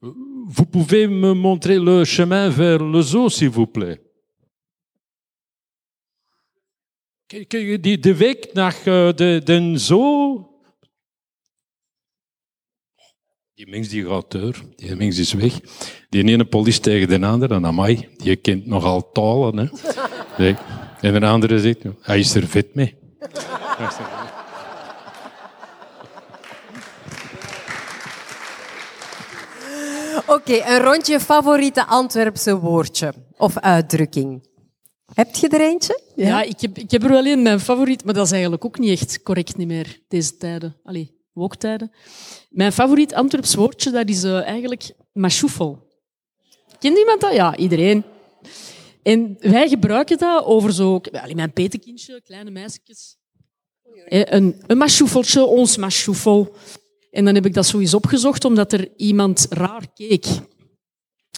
Vous 0.03 0.65
pouvez 0.65 1.07
me 1.07 1.33
montrer 1.33 1.79
le 1.79 2.03
chemin 2.03 2.49
vers 2.49 2.83
le 2.83 3.01
zoo, 3.01 3.29
s'il 3.29 3.49
vous 3.49 3.67
plaît. 3.67 4.01
Je 7.31 7.79
Die, 7.79 7.97
de 7.97 8.15
weg 8.15 8.53
naar 8.53 8.75
de, 8.83 9.41
de 9.43 9.77
zoo. 9.77 10.49
Die 13.53 13.67
mens 13.67 13.89
die 13.89 14.05
gaat 14.05 14.31
door, 14.31 14.55
die 14.75 14.95
mens 14.95 15.17
is 15.17 15.33
weg. 15.33 15.59
Die 16.09 16.23
ene 16.23 16.45
politie 16.45 16.81
tegen 16.81 17.07
de 17.07 17.27
andere, 17.27 17.53
en 17.53 17.65
amai, 17.65 18.09
die 18.17 18.35
kent 18.35 18.65
nogal 18.65 19.11
talen. 19.11 19.57
Hè. 19.57 19.67
Nee. 20.37 20.55
En 21.01 21.15
een 21.15 21.23
andere 21.23 21.59
zegt, 21.59 21.83
hij 22.01 22.19
is 22.19 22.35
er 22.35 22.47
vet 22.47 22.75
mee. 22.75 22.95
Oké, 30.27 30.53
een 30.65 30.79
rondje 30.79 31.19
favoriete 31.19 31.85
Antwerpse 31.85 32.59
woordje 32.59 33.13
of 33.37 33.57
uitdrukking. 33.57 34.47
Heb 35.13 35.35
je 35.35 35.47
er 35.47 35.61
eentje? 35.61 36.01
Ja, 36.15 36.41
ik, 36.41 36.59
heb, 36.61 36.77
ik 36.77 36.91
heb 36.91 37.03
er 37.03 37.09
wel 37.09 37.25
een, 37.25 37.41
mijn 37.41 37.59
favoriet, 37.59 38.03
maar 38.03 38.13
dat 38.13 38.25
is 38.25 38.31
eigenlijk 38.31 38.65
ook 38.65 38.79
niet 38.79 38.99
echt 38.99 39.21
correct 39.23 39.57
niet 39.57 39.67
meer, 39.67 39.99
deze 40.07 40.37
tijden. 40.37 40.75
Allee, 40.83 41.17
woktijden. 41.33 41.91
Mijn 42.49 42.71
favoriet 42.71 43.13
Antwerps 43.13 43.55
woordje, 43.55 43.91
dat 43.91 44.09
is 44.09 44.23
eh, 44.23 44.41
eigenlijk 44.41 44.91
machoefel. 45.11 45.87
Kent 46.79 46.97
iemand 46.97 47.21
dat? 47.21 47.33
Ja, 47.33 47.55
iedereen. 47.57 48.03
En 49.03 49.37
wij 49.39 49.67
gebruiken 49.69 50.17
dat 50.17 50.45
over 50.45 50.73
zo... 50.73 51.01
Allee, 51.11 51.35
mijn 51.35 51.53
petekindje, 51.53 52.21
kleine 52.21 52.51
meisjes. 52.51 53.17
Eh, 54.05 54.21
Een, 54.25 54.63
een 54.67 54.77
machoefeltje, 54.77 55.45
ons 55.45 55.77
machoefel. 55.77 56.55
En 57.13 57.25
dan 57.25 57.35
heb 57.35 57.45
ik 57.45 57.53
dat 57.53 57.65
zo 57.65 57.79
eens 57.79 57.93
opgezocht, 57.93 58.45
omdat 58.45 58.73
er 58.73 58.89
iemand 58.97 59.45
raar 59.49 59.87
keek. 59.93 60.25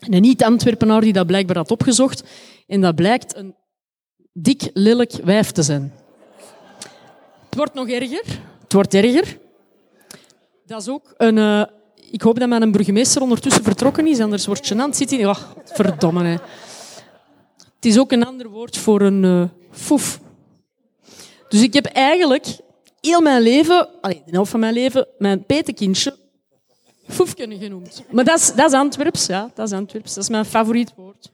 Een 0.09 0.21
niet-Antwerpenaar 0.21 1.01
die 1.01 1.13
dat 1.13 1.27
blijkbaar 1.27 1.57
had 1.57 1.71
opgezocht. 1.71 2.23
En 2.67 2.81
dat 2.81 2.95
blijkt 2.95 3.35
een 3.35 3.55
dik, 4.33 4.69
lelijk 4.73 5.11
wijf 5.11 5.51
te 5.51 5.63
zijn. 5.63 5.93
Het 7.45 7.55
wordt 7.55 7.73
nog 7.73 7.89
erger. 7.89 8.23
Het 8.61 8.73
wordt 8.73 8.93
erger. 8.93 9.39
Dat 10.65 10.81
is 10.81 10.89
ook 10.89 11.13
een... 11.17 11.37
eh, 11.37 11.63
ik 12.11 12.21
hoop 12.21 12.39
dat 12.39 12.49
mijn 12.49 12.71
burgemeester 12.71 13.21
ondertussen 13.21 13.63
vertrokken 13.63 14.07
is, 14.07 14.19
anders 14.19 14.45
wordt 14.45 14.73
gênant. 14.73 14.95
Zit 14.95 15.09
hij... 15.09 15.25
Oh, 15.25 15.39
verdomme, 15.63 16.23
hè. 16.23 16.37
Het 17.75 17.85
is 17.85 17.99
ook 17.99 18.11
een 18.11 18.25
ander 18.25 18.49
woord 18.49 18.77
voor 18.77 19.01
een 19.01 19.23
eh 19.23 19.43
foef. 19.71 20.19
Dus 21.49 21.61
ik 21.61 21.73
heb 21.73 21.85
eigenlijk 21.85 22.45
heel 23.05 23.21
mijn 23.21 23.41
leven, 23.41 23.89
allee, 24.01 24.21
de 24.25 24.31
helft 24.31 24.51
van 24.51 24.59
mijn 24.59 24.73
leven, 24.73 25.07
mijn 25.17 25.45
petekindje 25.45 26.15
foefken 27.07 27.57
genoemd. 27.59 28.03
Maar 28.11 28.23
dat 28.23 28.39
is, 28.39 28.53
dat 28.53 28.71
is 28.71 28.77
Antwerps, 28.77 29.25
ja. 29.25 29.51
Dat 29.53 29.67
is 29.67 29.73
Antwerps. 29.73 30.13
Dat 30.13 30.23
is 30.23 30.29
mijn 30.29 30.45
favoriet 30.45 30.93
woord. 30.95 31.31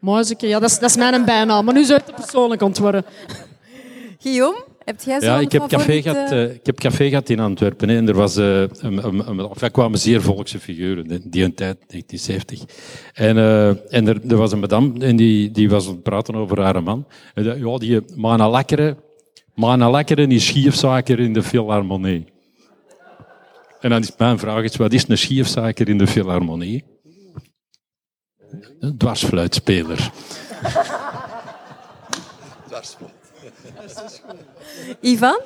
Muizeke, 0.00 0.46
ja, 0.46 0.58
dat 0.58 0.70
is, 0.70 0.78
dat 0.78 0.90
is 0.90 0.96
mijn 0.96 1.24
bijnaam. 1.24 1.64
Maar 1.64 1.74
nu 1.74 1.84
zou 1.84 2.00
het 2.04 2.14
persoonlijk 2.14 2.62
ontworpen. 2.62 3.04
Guillaume, 4.18 4.64
Heb 4.84 5.00
jij 5.02 5.20
Ja, 5.20 5.34
zo'n 5.34 5.40
ik 5.40 5.52
heb, 5.52 5.68
café 5.68 6.02
gehad, 6.02 6.30
eh, 6.30 6.54
ik 6.54 6.66
heb 6.66 6.78
café 6.78 7.08
gehad 7.08 7.28
in 7.28 7.40
Antwerpen. 7.40 7.88
Hè, 7.88 7.96
en 7.96 8.08
er, 8.08 8.14
was, 8.14 8.36
eh, 8.36 8.60
een, 8.60 8.70
een, 8.80 9.28
een, 9.28 9.40
of 9.40 9.62
er 9.62 9.70
kwamen 9.70 9.98
zeer 9.98 10.22
volkse 10.22 10.58
figuren, 10.58 11.10
hè, 11.10 11.18
die 11.22 11.44
een 11.44 11.54
tijd, 11.54 11.76
1970. 11.86 12.60
En, 13.12 13.36
eh, 13.36 13.94
en 13.94 14.08
er, 14.08 14.20
er 14.28 14.36
was 14.36 14.52
een 14.52 14.60
madame 14.60 14.98
en 14.98 15.16
die, 15.16 15.50
die 15.50 15.70
was 15.70 15.86
aan 15.86 15.92
het 15.92 16.02
praten 16.02 16.34
over 16.34 16.60
haar 16.60 16.82
man. 16.82 17.06
En 17.34 17.44
ja, 17.44 17.78
die 17.78 18.00
Mana 18.14 18.48
Lekkere, 19.54 19.76
Mana 19.76 19.90
Lekkere 19.90 20.26
is 20.26 20.46
schiefzaker 20.46 21.20
in 21.20 21.32
de 21.32 21.42
Philharmonie. 21.42 22.26
En 23.80 23.90
dan 23.90 24.00
is 24.00 24.16
mijn 24.16 24.38
vraag, 24.38 24.62
is, 24.62 24.76
wat 24.76 24.92
is 24.92 25.08
een 25.08 25.18
schiefzaker 25.18 25.88
in 25.88 25.98
de 25.98 26.06
Philharmonie? 26.06 26.84
Een 28.80 28.96
dwarsfluitspeler. 28.96 30.10
Ivan? 35.00 35.40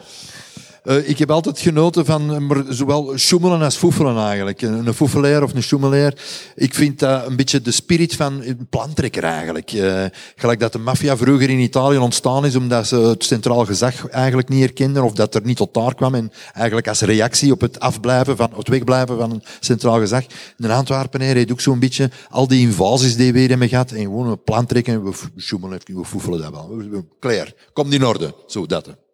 Eh, 0.87 1.09
ik 1.09 1.19
heb 1.19 1.31
altijd 1.31 1.59
genoten 1.59 2.05
van 2.05 2.51
eh, 2.51 2.61
zowel 2.69 3.13
schoemelen 3.15 3.63
als 3.63 3.77
foefelen 3.77 4.19
eigenlijk. 4.19 4.63
Een, 4.63 4.87
een 4.87 4.95
foefelaar 4.95 5.43
of 5.43 5.55
een 5.55 5.63
schoemelaar. 5.63 6.15
Ik 6.55 6.75
vind 6.75 6.99
dat 6.99 7.27
een 7.27 7.37
beetje 7.37 7.61
de 7.61 7.71
spirit 7.71 8.15
van 8.15 8.43
een 8.43 8.67
plantrekker 8.71 9.25
eigenlijk. 9.25 9.73
Eh, 9.73 10.05
gelijk 10.37 10.61
dat 10.61 10.73
de 10.73 10.79
maffia 10.79 11.17
vroeger 11.17 11.51
in 11.51 11.59
Italië 11.59 11.97
ontstaan 11.97 12.47
is 12.47 12.57
omdat 12.57 12.87
ze 12.87 12.97
het 12.97 13.25
centraal 13.25 13.65
gezag 13.65 14.09
eigenlijk 14.09 14.49
niet 14.49 14.61
herkenden 14.61 15.03
of 15.05 15.13
dat 15.13 15.35
er 15.35 15.41
niet 15.45 15.57
tot 15.57 15.75
daar 15.75 15.95
kwam. 15.95 16.15
En 16.15 16.33
eigenlijk 16.53 16.89
als 16.89 17.01
reactie 17.01 17.53
op 17.53 17.61
het 17.61 17.81
afblijven 17.81 18.37
van, 18.37 18.51
het 18.57 18.69
wegblijven 18.69 19.19
van 19.19 19.31
een 19.31 19.43
centraal 19.61 19.99
gezag. 19.99 20.25
De 20.57 20.73
Antwerpenaar 20.73 21.35
heeft 21.35 21.53
ook 21.53 21.61
zo'n 21.61 21.79
beetje 21.79 22.11
al 22.29 22.47
die 22.47 22.61
invasies 22.61 23.17
die 23.17 23.33
we 23.33 23.41
hebben 23.41 23.69
gehad. 23.69 23.91
En 23.91 24.01
gewoon 24.03 24.27
een 24.27 24.43
plan 24.43 24.67
trekken. 24.67 25.05
We 25.05 25.13
schoemelen 25.37 25.81
we 25.85 26.05
foefelen 26.05 26.41
dat 26.41 26.51
wel. 26.51 26.77
We- 26.77 26.89
we- 26.89 27.05
Klaar, 27.19 27.53
komt 27.73 27.93
in 27.93 28.07
orde. 28.07 28.35
Zo, 28.47 28.67
dat. 28.67 29.06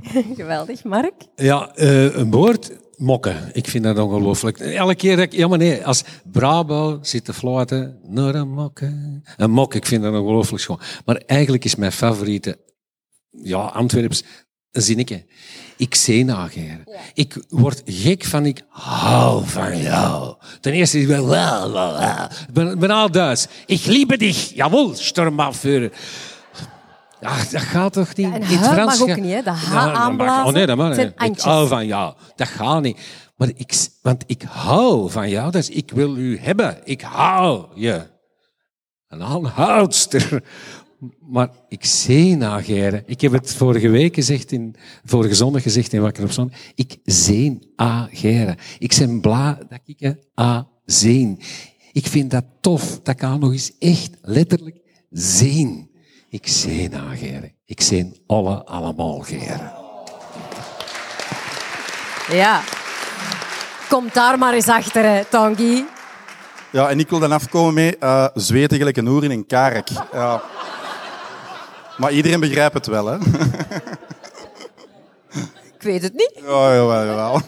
Geweldig. 0.36 0.84
Mark? 0.84 1.14
Ja, 1.36 1.74
eh, 1.74 2.16
een 2.16 2.30
woord, 2.30 2.70
mokken. 2.96 3.50
Ik 3.52 3.68
vind 3.68 3.84
dat 3.84 3.98
ongelooflijk. 3.98 4.58
Elke 4.58 4.94
keer 4.94 5.16
dat 5.16 5.24
ik... 5.24 5.32
Ja, 5.32 5.48
maar 5.48 5.58
nee, 5.58 5.86
als 5.86 6.04
Brabo 6.32 6.98
zit 7.02 7.24
te 7.24 7.32
fluiten, 7.32 7.98
naar 8.02 8.34
een 8.34 8.48
mokken. 8.48 9.24
Een 9.36 9.50
mok, 9.50 9.74
ik 9.74 9.86
vind 9.86 10.02
dat 10.02 10.14
ongelooflijk 10.14 10.62
schoon. 10.62 10.80
Maar 11.04 11.16
eigenlijk 11.16 11.64
is 11.64 11.76
mijn 11.76 11.92
favoriete, 11.92 12.58
ja, 13.30 13.58
Antwerps, 13.58 14.22
een 14.72 14.82
zinnetje. 14.82 15.24
Ik 15.76 15.94
zie 15.94 16.24
nageren. 16.24 16.84
Ik 17.14 17.44
word 17.48 17.82
gek 17.84 18.24
van 18.24 18.46
ik 18.46 18.64
hou 18.68 19.46
van 19.46 19.82
jou. 19.82 20.34
Ten 20.60 20.72
eerste, 20.72 21.00
ik 21.00 21.06
ben 21.06 21.26
wel, 21.26 21.72
wel, 21.72 21.92
wel. 21.92 22.24
Ik 22.24 22.52
ben, 22.52 22.78
ben 22.78 22.90
al 22.90 23.10
Duits. 23.10 23.46
Ik 23.66 23.84
liebe 23.84 24.16
dich. 24.16 24.54
Jawel, 24.54 24.94
Sturmafführer. 24.94 25.92
Ja, 27.20 27.36
dat 27.36 27.62
gaat 27.62 27.92
toch 27.92 28.14
niet? 28.14 28.26
Ja, 28.26 28.34
en 28.34 28.42
In 28.42 28.46
het 28.46 28.66
Frans 28.66 28.98
mag 28.98 29.08
ook 29.08 29.16
niet, 29.16 29.32
hè? 29.32 29.38
H 29.40 29.44
Ja, 29.44 29.84
dat 29.84 29.92
mag- 29.92 29.94
aanblazen, 29.94 30.46
Oh 30.46 30.52
nee, 30.52 30.66
dat 30.66 30.76
mag 30.76 30.96
niet. 30.96 31.12
Ik 31.18 31.38
hou 31.40 31.68
van 31.68 31.86
jou. 31.86 32.14
Dat 32.36 32.48
gaat 32.48 32.82
niet. 32.82 32.98
Maar 33.36 33.48
ik, 33.54 33.88
want 34.02 34.24
ik 34.26 34.42
hou 34.42 35.10
van 35.10 35.28
jou, 35.30 35.50
dus 35.50 35.68
ik 35.68 35.90
wil 35.90 36.16
u 36.16 36.38
hebben. 36.38 36.78
Ik 36.84 37.00
hou 37.00 37.66
je. 37.74 38.02
Een 39.08 39.22
aanhoudster. 39.22 40.42
Maar 41.20 41.48
ik 41.68 41.84
zie 41.84 42.36
nageren. 42.36 43.02
Ik 43.06 43.20
heb 43.20 43.32
het 43.32 43.54
vorige 43.54 43.88
week 43.88 44.14
gezegd, 44.14 44.52
in, 44.52 44.76
vorige 45.04 45.34
zondag 45.34 45.62
gezegd 45.62 45.92
in 45.92 46.00
Wakker 46.00 46.24
op 46.24 46.30
Zondag. 46.30 46.58
Ik 46.74 46.96
zeen 47.04 47.72
ageren. 47.76 48.56
Ik 48.78 48.96
ben 48.98 49.20
blij 49.20 49.56
dat 49.68 49.80
ik 49.84 49.98
je 49.98 50.16
a 50.40 50.68
zeen. 50.84 51.40
Ik 51.92 52.06
vind 52.06 52.30
dat 52.30 52.44
tof. 52.60 53.00
Dat 53.02 53.16
kan 53.16 53.40
nog 53.40 53.52
eens 53.52 53.72
echt 53.78 54.10
letterlijk 54.22 54.76
zien. 55.10 55.90
Ik 56.36 56.48
zeen 56.48 56.94
ageren. 56.94 57.52
Ik 57.64 57.80
zeen 57.80 58.16
alle 58.26 58.64
allemaal 58.64 59.18
geren. 59.20 59.72
Ja. 62.28 62.60
Kom 63.88 64.08
daar 64.12 64.38
maar 64.38 64.54
eens 64.54 64.68
achter, 64.68 65.04
hè, 65.04 65.24
Tanguy. 65.24 65.84
Ja, 66.70 66.88
en 66.88 66.98
ik 66.98 67.10
wil 67.10 67.18
dan 67.18 67.32
afkomen 67.32 67.74
met 67.74 67.98
eh 67.98 68.26
zweten 68.34 68.78
gelijk 68.78 68.96
een 68.96 69.06
oer 69.06 69.24
in 69.24 69.30
een 69.30 69.46
karek. 69.46 69.88
Ja. 70.12 70.42
Maar 71.96 72.12
iedereen 72.12 72.40
begrijpt 72.40 72.74
het 72.74 72.86
wel, 72.86 73.06
hè? 73.06 73.16
Ik 75.74 75.82
weet 75.82 76.02
het 76.02 76.12
niet. 76.14 76.32
Ja, 76.34 76.74
jawel, 76.74 77.04
jawel. 77.04 77.40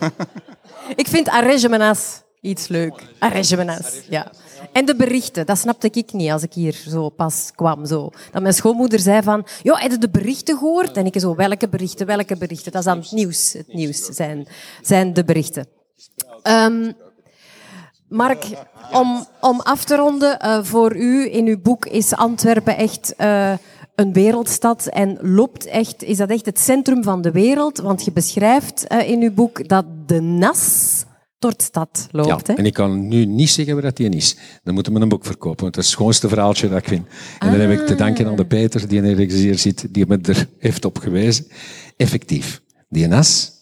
Ik 0.97 1.07
vind 1.07 1.29
arrangemenas 1.29 2.23
iets 2.41 2.69
leuk. 2.69 3.03
Arrangemenas, 3.19 4.01
ja. 4.09 4.31
En 4.73 4.87
de 4.87 4.97
berichten, 4.97 5.47
dat 5.47 5.59
snapte 5.59 5.91
ik 5.93 6.13
niet 6.13 6.31
als 6.31 6.43
ik 6.43 6.53
hier 6.53 6.73
zo 6.73 7.09
pas 7.09 7.51
kwam. 7.55 7.87
Zo. 7.87 8.11
Dat 8.33 8.43
mijn 8.43 8.55
schoonmoeder 8.55 8.99
zei 9.01 9.23
van, 9.23 9.47
joh, 9.63 9.81
heb 9.81 9.91
je 9.91 9.99
de 9.99 10.11
berichten 10.11 10.59
gehoord? 10.59 10.97
En 10.97 11.07
ik 11.07 11.21
zo, 11.21 11.35
welke 11.35 11.69
berichten, 11.69 12.07
welke 12.07 12.37
berichten? 12.37 12.73
Dat 12.73 12.87
is 12.87 12.93
het 12.93 13.13
nieuws. 13.13 13.53
Het 13.53 13.75
nieuws 13.75 14.01
zijn, 14.05 14.49
zijn 14.83 15.13
de 15.13 15.25
berichten. 15.25 15.67
Ehm, 16.43 16.93
Mark, 18.09 18.45
om, 18.93 19.27
om 19.41 19.61
af 19.61 19.85
te 19.85 19.97
ronden, 19.97 20.39
eh, 20.39 20.59
voor 20.63 20.97
u 20.97 21.33
in 21.33 21.47
uw 21.47 21.61
boek 21.61 21.87
is 21.87 22.15
Antwerpen 22.15 22.77
echt 22.77 23.15
eh, 23.17 23.53
een 23.95 24.13
wereldstad 24.13 24.87
en 24.87 25.19
loopt 25.21 25.67
echt, 25.67 26.03
is 26.03 26.17
dat 26.17 26.31
echt 26.31 26.47
het 26.47 26.59
centrum 26.59 27.03
van 27.03 27.23
de 27.23 27.31
wereld? 27.31 27.79
Want 27.79 28.05
je 28.05 28.13
beschrijft 28.13 28.87
eh, 28.87 29.11
in 29.11 29.23
uw 29.23 29.33
boek 29.33 29.69
dat 29.69 29.85
de 30.07 30.21
nas 30.21 31.05
door 31.39 31.57
de 31.57 31.63
stad 31.63 32.09
loopt. 32.11 32.47
Ja, 32.47 32.53
hè? 32.53 32.59
en 32.59 32.67
ik 32.67 32.75
kan 32.75 33.09
nu 33.09 33.25
niet 33.25 33.51
zeggen 33.51 33.75
waar 33.75 33.83
dat 33.83 33.97
die 33.97 34.09
is. 34.09 34.37
Dan 34.63 34.75
moeten 34.75 34.93
we 34.95 35.01
een 35.01 35.09
boek 35.09 35.25
verkopen, 35.25 35.63
want 35.63 35.75
dat 35.75 35.85
is 35.85 35.91
het 35.91 35.99
schoonste 35.99 36.29
verhaaltje 36.29 36.69
dat 36.69 36.79
ik 36.79 36.89
vind. 36.89 37.07
En 37.39 37.51
dan 37.51 37.61
heb 37.61 37.81
ik 37.81 37.87
te 37.87 37.95
danken 37.95 38.27
aan 38.27 38.37
de 38.37 38.47
Peter, 38.47 38.89
die 38.89 39.03
ergens 39.03 39.35
hier 39.35 39.59
zit, 39.59 39.95
die 39.95 40.07
me 40.07 40.19
er 40.23 40.49
heeft 40.59 40.85
op 40.85 40.99
gewezen. 40.99 41.47
Effectief, 41.97 42.63
die 42.89 43.07
nas, 43.07 43.53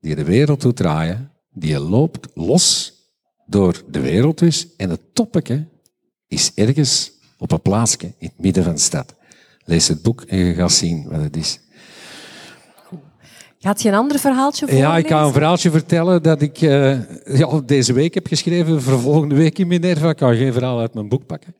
die 0.00 0.14
de 0.14 0.24
wereld 0.24 0.60
doet 0.60 0.76
draaien, 0.76 1.32
die 1.50 1.78
loopt 1.78 2.28
los 2.34 2.92
door 3.46 3.82
de 3.90 4.00
wereld 4.00 4.38
dus. 4.38 4.68
En 4.76 4.90
het 4.90 5.14
toppetje 5.14 5.68
is 6.28 6.52
ergens 6.54 7.12
op 7.38 7.52
een 7.52 7.62
plaatsje 7.62 8.06
in 8.18 8.28
het 8.28 8.38
midden 8.38 8.64
van 8.64 8.74
de 8.74 8.80
stad. 8.80 9.14
Lees 9.64 9.88
het 9.88 10.02
boek 10.02 10.22
en 10.22 10.38
je 10.38 10.54
gaat 10.54 10.72
zien 10.72 11.08
wat 11.08 11.20
het 11.20 11.36
is. 11.36 11.60
Gaat 13.62 13.82
je 13.82 13.88
een 13.88 13.94
ander 13.94 14.18
verhaaltje 14.18 14.66
voorlezen? 14.66 14.88
Ja, 14.88 14.96
ik 14.96 15.08
ga 15.08 15.24
een 15.24 15.32
verhaaltje 15.32 15.70
vertellen 15.70 16.22
dat 16.22 16.42
ik 16.42 16.60
eh, 16.60 17.36
ja, 17.38 17.60
deze 17.66 17.92
week 17.92 18.14
heb 18.14 18.26
geschreven 18.26 18.82
voor 18.82 19.00
volgende 19.00 19.34
week 19.34 19.58
in 19.58 19.66
Minerva. 19.66 20.10
Ik 20.10 20.16
kan 20.16 20.36
geen 20.36 20.52
verhaal 20.52 20.80
uit 20.80 20.94
mijn 20.94 21.08
boek 21.08 21.26
pakken. 21.26 21.54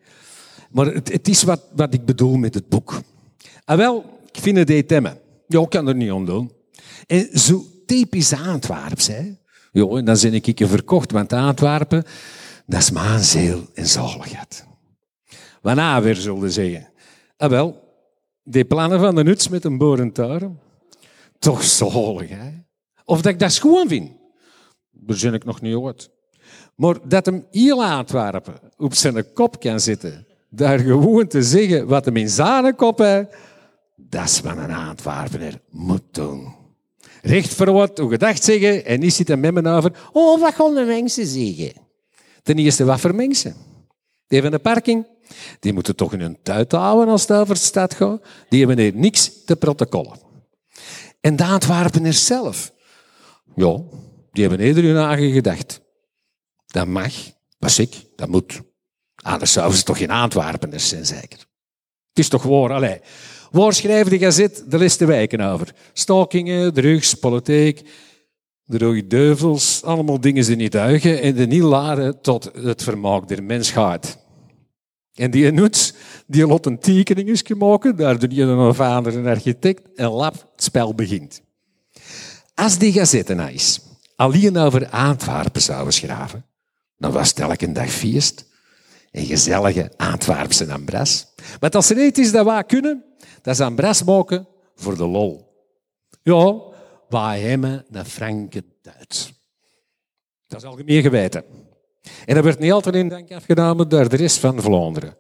Maar 0.71 0.87
het, 0.87 1.13
het 1.13 1.29
is 1.29 1.43
wat, 1.43 1.61
wat 1.75 1.95
ik 1.95 2.05
bedoel 2.05 2.37
met 2.37 2.55
het 2.55 2.69
boek. 2.69 3.01
Ah, 3.65 3.77
wel, 3.77 4.05
ik 4.33 4.41
vind 4.41 4.57
het 4.57 4.71
etemmen. 4.71 5.19
Ja, 5.47 5.61
ik 5.61 5.71
kan 5.71 5.89
er 5.89 5.95
niet 5.95 6.11
om 6.13 6.25
doen. 6.25 6.53
En 7.07 7.29
zo 7.39 7.65
typisch 7.87 8.33
Antwerps, 8.33 9.07
hè. 9.07 9.35
Ja, 9.73 9.87
en 9.87 10.05
dan 10.05 10.19
ben 10.21 10.35
ik 10.35 10.59
je 10.59 10.67
verkocht, 10.67 11.13
want 11.13 11.33
Antwerpen, 11.33 12.05
dat 12.67 12.81
is 12.81 12.91
mijn 12.91 13.21
ziel 13.21 13.67
en 13.75 13.87
zaligheid. 13.87 14.67
Waarna 15.61 16.03
weer 16.03 16.17
zullen 16.17 16.53
zeggen. 16.53 16.89
Ah, 17.37 17.51
wel, 17.51 17.81
die 18.45 18.65
plannen 18.65 19.01
van 19.01 19.15
de 19.15 19.25
nuts 19.25 19.49
met 19.49 19.65
een 19.65 19.79
borentuin, 19.79 20.59
toch 21.43 21.63
zalig, 21.63 22.29
hè? 22.29 22.51
Of 23.05 23.23
dat 23.23 23.33
ik 23.33 23.39
dat 23.39 23.53
schoon 23.53 23.89
vind. 23.89 24.11
Ben 24.91 25.35
ik 25.35 25.45
nog 25.45 25.61
niet 25.61 25.75
ooit. 25.75 26.11
Maar 26.75 26.97
dat 27.09 27.27
hem 27.27 27.47
heel 27.51 27.85
Antwerpen 27.85 28.55
op 28.77 28.95
zijn 28.95 29.33
kop 29.33 29.61
kan 29.61 29.81
zitten, 29.81 30.27
daar 30.51 30.79
gewoon 30.79 31.27
te 31.27 31.43
zeggen 31.43 31.87
wat 31.87 32.05
hem 32.05 32.17
in 32.17 32.29
zijn 32.29 32.77
kop 32.77 32.99
heeft, 32.99 33.35
dat 33.97 34.25
is 34.25 34.41
wat 34.41 34.57
een 34.57 34.73
Antwerpener 34.73 35.61
moet 35.71 36.03
doen. 36.11 36.55
Recht 37.23 37.55
voor 37.55 37.73
wat, 37.73 37.99
hoe 37.99 38.11
gedacht 38.11 38.45
zeggen, 38.45 38.85
en 38.85 39.01
niet 39.01 39.15
zitten 39.15 39.41
met 39.41 39.55
me 39.55 39.69
over, 39.69 39.93
oh, 40.13 40.41
wat 40.41 40.55
gaan 40.55 40.75
de 40.75 40.85
mensen 40.85 41.27
zeggen? 41.27 41.73
Ten 42.43 42.57
eerste, 42.57 42.85
wat 42.85 43.01
voor 43.01 43.15
mensen? 43.15 43.55
Die 44.27 44.43
van 44.43 44.51
de 44.51 44.59
parking, 44.59 45.07
die 45.61 45.73
moeten 45.73 45.97
toch 45.97 46.13
in 46.13 46.21
hun 46.21 46.39
tuit 46.43 46.73
houden 46.73 47.09
als 47.09 47.23
het 47.23 47.33
over 47.33 47.55
de 47.55 47.61
stad 47.61 47.95
gaat. 47.95 48.23
Die 48.49 48.67
hebben 48.67 48.79
hier 48.79 48.95
niks 48.95 49.45
te 49.45 49.57
protocollen. 49.57 50.31
En 51.23 51.37
de 51.37 51.45
Antwerpeners 51.45 52.27
zelf, 52.27 52.73
ja, 53.55 53.81
die 54.33 54.47
hebben 54.47 54.67
eerder 54.67 54.85
hun 54.85 54.97
eigen 54.97 55.33
gedacht. 55.33 55.81
Dat 56.67 56.87
mag, 56.87 57.13
was 57.59 57.79
ik, 57.79 57.95
dat 58.17 58.29
moet. 58.29 58.61
Anders 59.15 59.53
zouden 59.53 59.79
ze 59.79 59.85
toch 59.85 59.99
geen 59.99 60.11
Antwerpeners 60.11 60.89
zijn, 60.89 61.07
zeker. 61.07 61.39
Het 62.09 62.19
is 62.19 62.29
toch 62.29 62.43
waar, 62.43 62.73
allee. 62.73 63.01
Waar 63.51 63.73
schrijven 63.73 64.11
de 64.11 64.19
gazet 64.19 64.65
de 64.69 64.79
liste 64.79 65.05
wijken 65.05 65.41
over? 65.41 65.75
Stalkingen, 65.93 66.75
drugs, 66.75 67.15
politiek, 67.15 67.89
de 68.65 68.79
rode 68.79 69.07
duivels, 69.07 69.83
allemaal 69.83 70.21
dingen 70.21 70.45
die 70.45 70.57
niet 70.57 70.73
duigen 70.73 71.23
en 71.23 71.35
die 71.35 71.47
niet 71.47 71.63
laden 71.63 72.21
tot 72.21 72.51
het 72.55 72.83
vermaak 72.83 73.29
der 73.29 73.43
mens 73.43 73.71
gaat. 73.71 74.19
En 75.15 75.31
die 75.31 75.53
Noets, 75.53 75.93
die 76.27 76.47
lot 76.47 76.67
een 76.67 76.79
tekening 76.79 77.57
maken, 77.59 77.97
daar 77.97 78.19
doet 78.19 78.35
je 78.35 78.43
een 78.43 78.75
vader 78.75 79.17
een 79.17 79.27
architect 79.27 79.95
en 79.95 80.09
lap, 80.09 80.33
het 80.33 80.63
spel 80.63 80.95
begint. 80.95 81.43
Als 82.55 82.79
die 82.79 82.93
gazette 82.93 83.35
nou 83.35 83.51
is, 83.51 83.81
alleen 84.17 84.57
over 84.57 84.89
Antwerpen 84.89 85.63
zouden 85.63 85.93
schrijven, 85.93 86.47
dan 86.97 87.13
was 87.13 87.29
het 87.29 87.39
elke 87.39 87.73
dag 87.73 87.91
feest. 87.91 88.51
Een 89.11 89.27
gezellige 89.27 89.93
Antwerpse 89.97 90.73
ambras. 90.73 91.27
Maar 91.61 91.71
als 91.71 91.91
er 91.91 92.05
iets 92.05 92.19
is 92.19 92.33
dat 92.33 92.45
wij 92.45 92.65
kunnen, 92.65 93.05
dat 93.43 93.55
is 93.55 93.61
ambras 93.61 94.05
maken 94.05 94.47
voor 94.75 94.97
de 94.97 95.07
lol. 95.07 95.53
Ja, 96.23 96.61
wij 97.09 97.41
hebben 97.41 97.85
een 97.91 98.05
franke 98.05 98.65
Duits. 98.83 99.33
Dat 100.47 100.63
is 100.63 100.69
algemeen 100.69 101.03
geweten. 101.03 101.45
En 102.25 102.35
dat 102.35 102.45
werd 102.45 102.59
niet 102.59 102.73
altijd 102.73 102.95
in 102.95 103.09
dank 103.09 103.33
afgenomen 103.33 103.89
door 103.89 104.09
de 104.09 104.17
rest 104.17 104.39
van 104.39 104.61
Vlaanderen. 104.61 105.17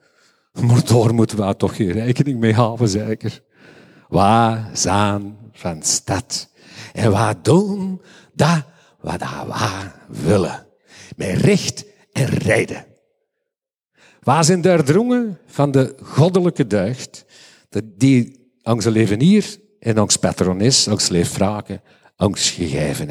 Maar 0.52 0.84
daar 0.84 1.14
moeten 1.14 1.46
we 1.46 1.56
toch 1.56 1.76
geen 1.76 1.92
rekening 1.92 2.40
mee 2.40 2.54
houden, 2.54 2.88
zeker. 2.88 3.42
Wij 4.08 4.64
zijn 4.72 5.36
van 5.52 5.82
stad. 5.82 6.50
En 6.92 7.10
wij 7.12 7.34
doen 7.42 8.02
dat 8.34 8.64
wat 9.00 9.20
wij 9.46 9.92
willen. 10.08 10.66
Met 11.16 11.40
recht 11.40 11.84
en 12.12 12.26
reden. 12.26 12.84
Wij 14.20 14.42
zijn 14.42 14.60
doordrongen 14.60 15.38
van 15.46 15.70
de 15.70 15.94
goddelijke 16.02 16.66
deugd 16.66 17.24
die 17.84 18.50
ons 18.62 18.84
leven 18.84 19.20
hier 19.20 19.58
en 19.78 20.00
ons 20.00 20.16
patronis, 20.16 20.88
ons 20.88 21.08
leefvragen, 21.08 21.82
ons 22.16 22.50
gegeven 22.50 23.08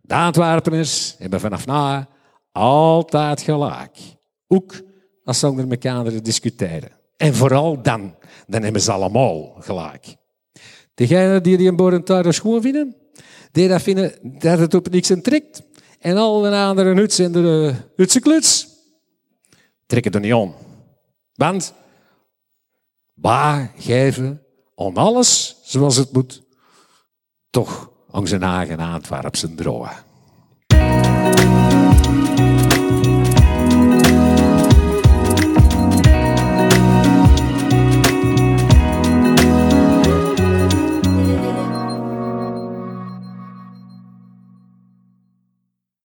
De 0.00 0.14
Antwerpeners 0.14 1.14
hebben 1.18 1.40
vanaf 1.40 1.66
na 1.66 2.08
altijd 2.54 3.40
gelijk. 3.40 3.98
Ook 4.46 4.82
als 5.24 5.38
ze 5.38 5.48
onder 5.48 5.70
elkaar 5.70 6.22
discussiëren. 6.22 6.90
En 7.16 7.34
vooral 7.34 7.82
dan, 7.82 8.14
dan 8.46 8.62
hebben 8.62 8.80
ze 8.80 8.92
allemaal 8.92 9.54
gelijk. 9.58 10.16
Degenen 10.94 11.42
die 11.42 11.56
die 11.56 11.68
een 11.68 11.76
borentuider 11.76 12.34
schoon 12.34 12.62
vinden, 12.62 12.96
die 13.52 13.68
dat 13.68 13.82
vinden 13.82 14.38
dat 14.38 14.58
het 14.58 14.74
op 14.74 14.90
niks 14.90 15.12
trekt, 15.22 15.62
en 15.98 16.16
al 16.16 16.40
de 16.40 16.56
andere 16.56 16.94
huts 16.94 17.18
in 17.18 17.32
de 17.32 17.74
hutse 17.96 18.20
kluts, 18.20 18.68
trekken 19.86 20.12
er 20.12 20.20
niet 20.20 20.34
om. 20.34 20.54
Want 21.34 21.74
wij 23.14 23.70
geven 23.76 24.42
om 24.74 24.96
alles 24.96 25.56
zoals 25.62 25.96
het 25.96 26.12
moet, 26.12 26.42
toch 27.50 27.90
onze 28.10 28.38
eigen 28.38 28.78
Antwerpse 28.78 29.54
drogen. 29.54 30.03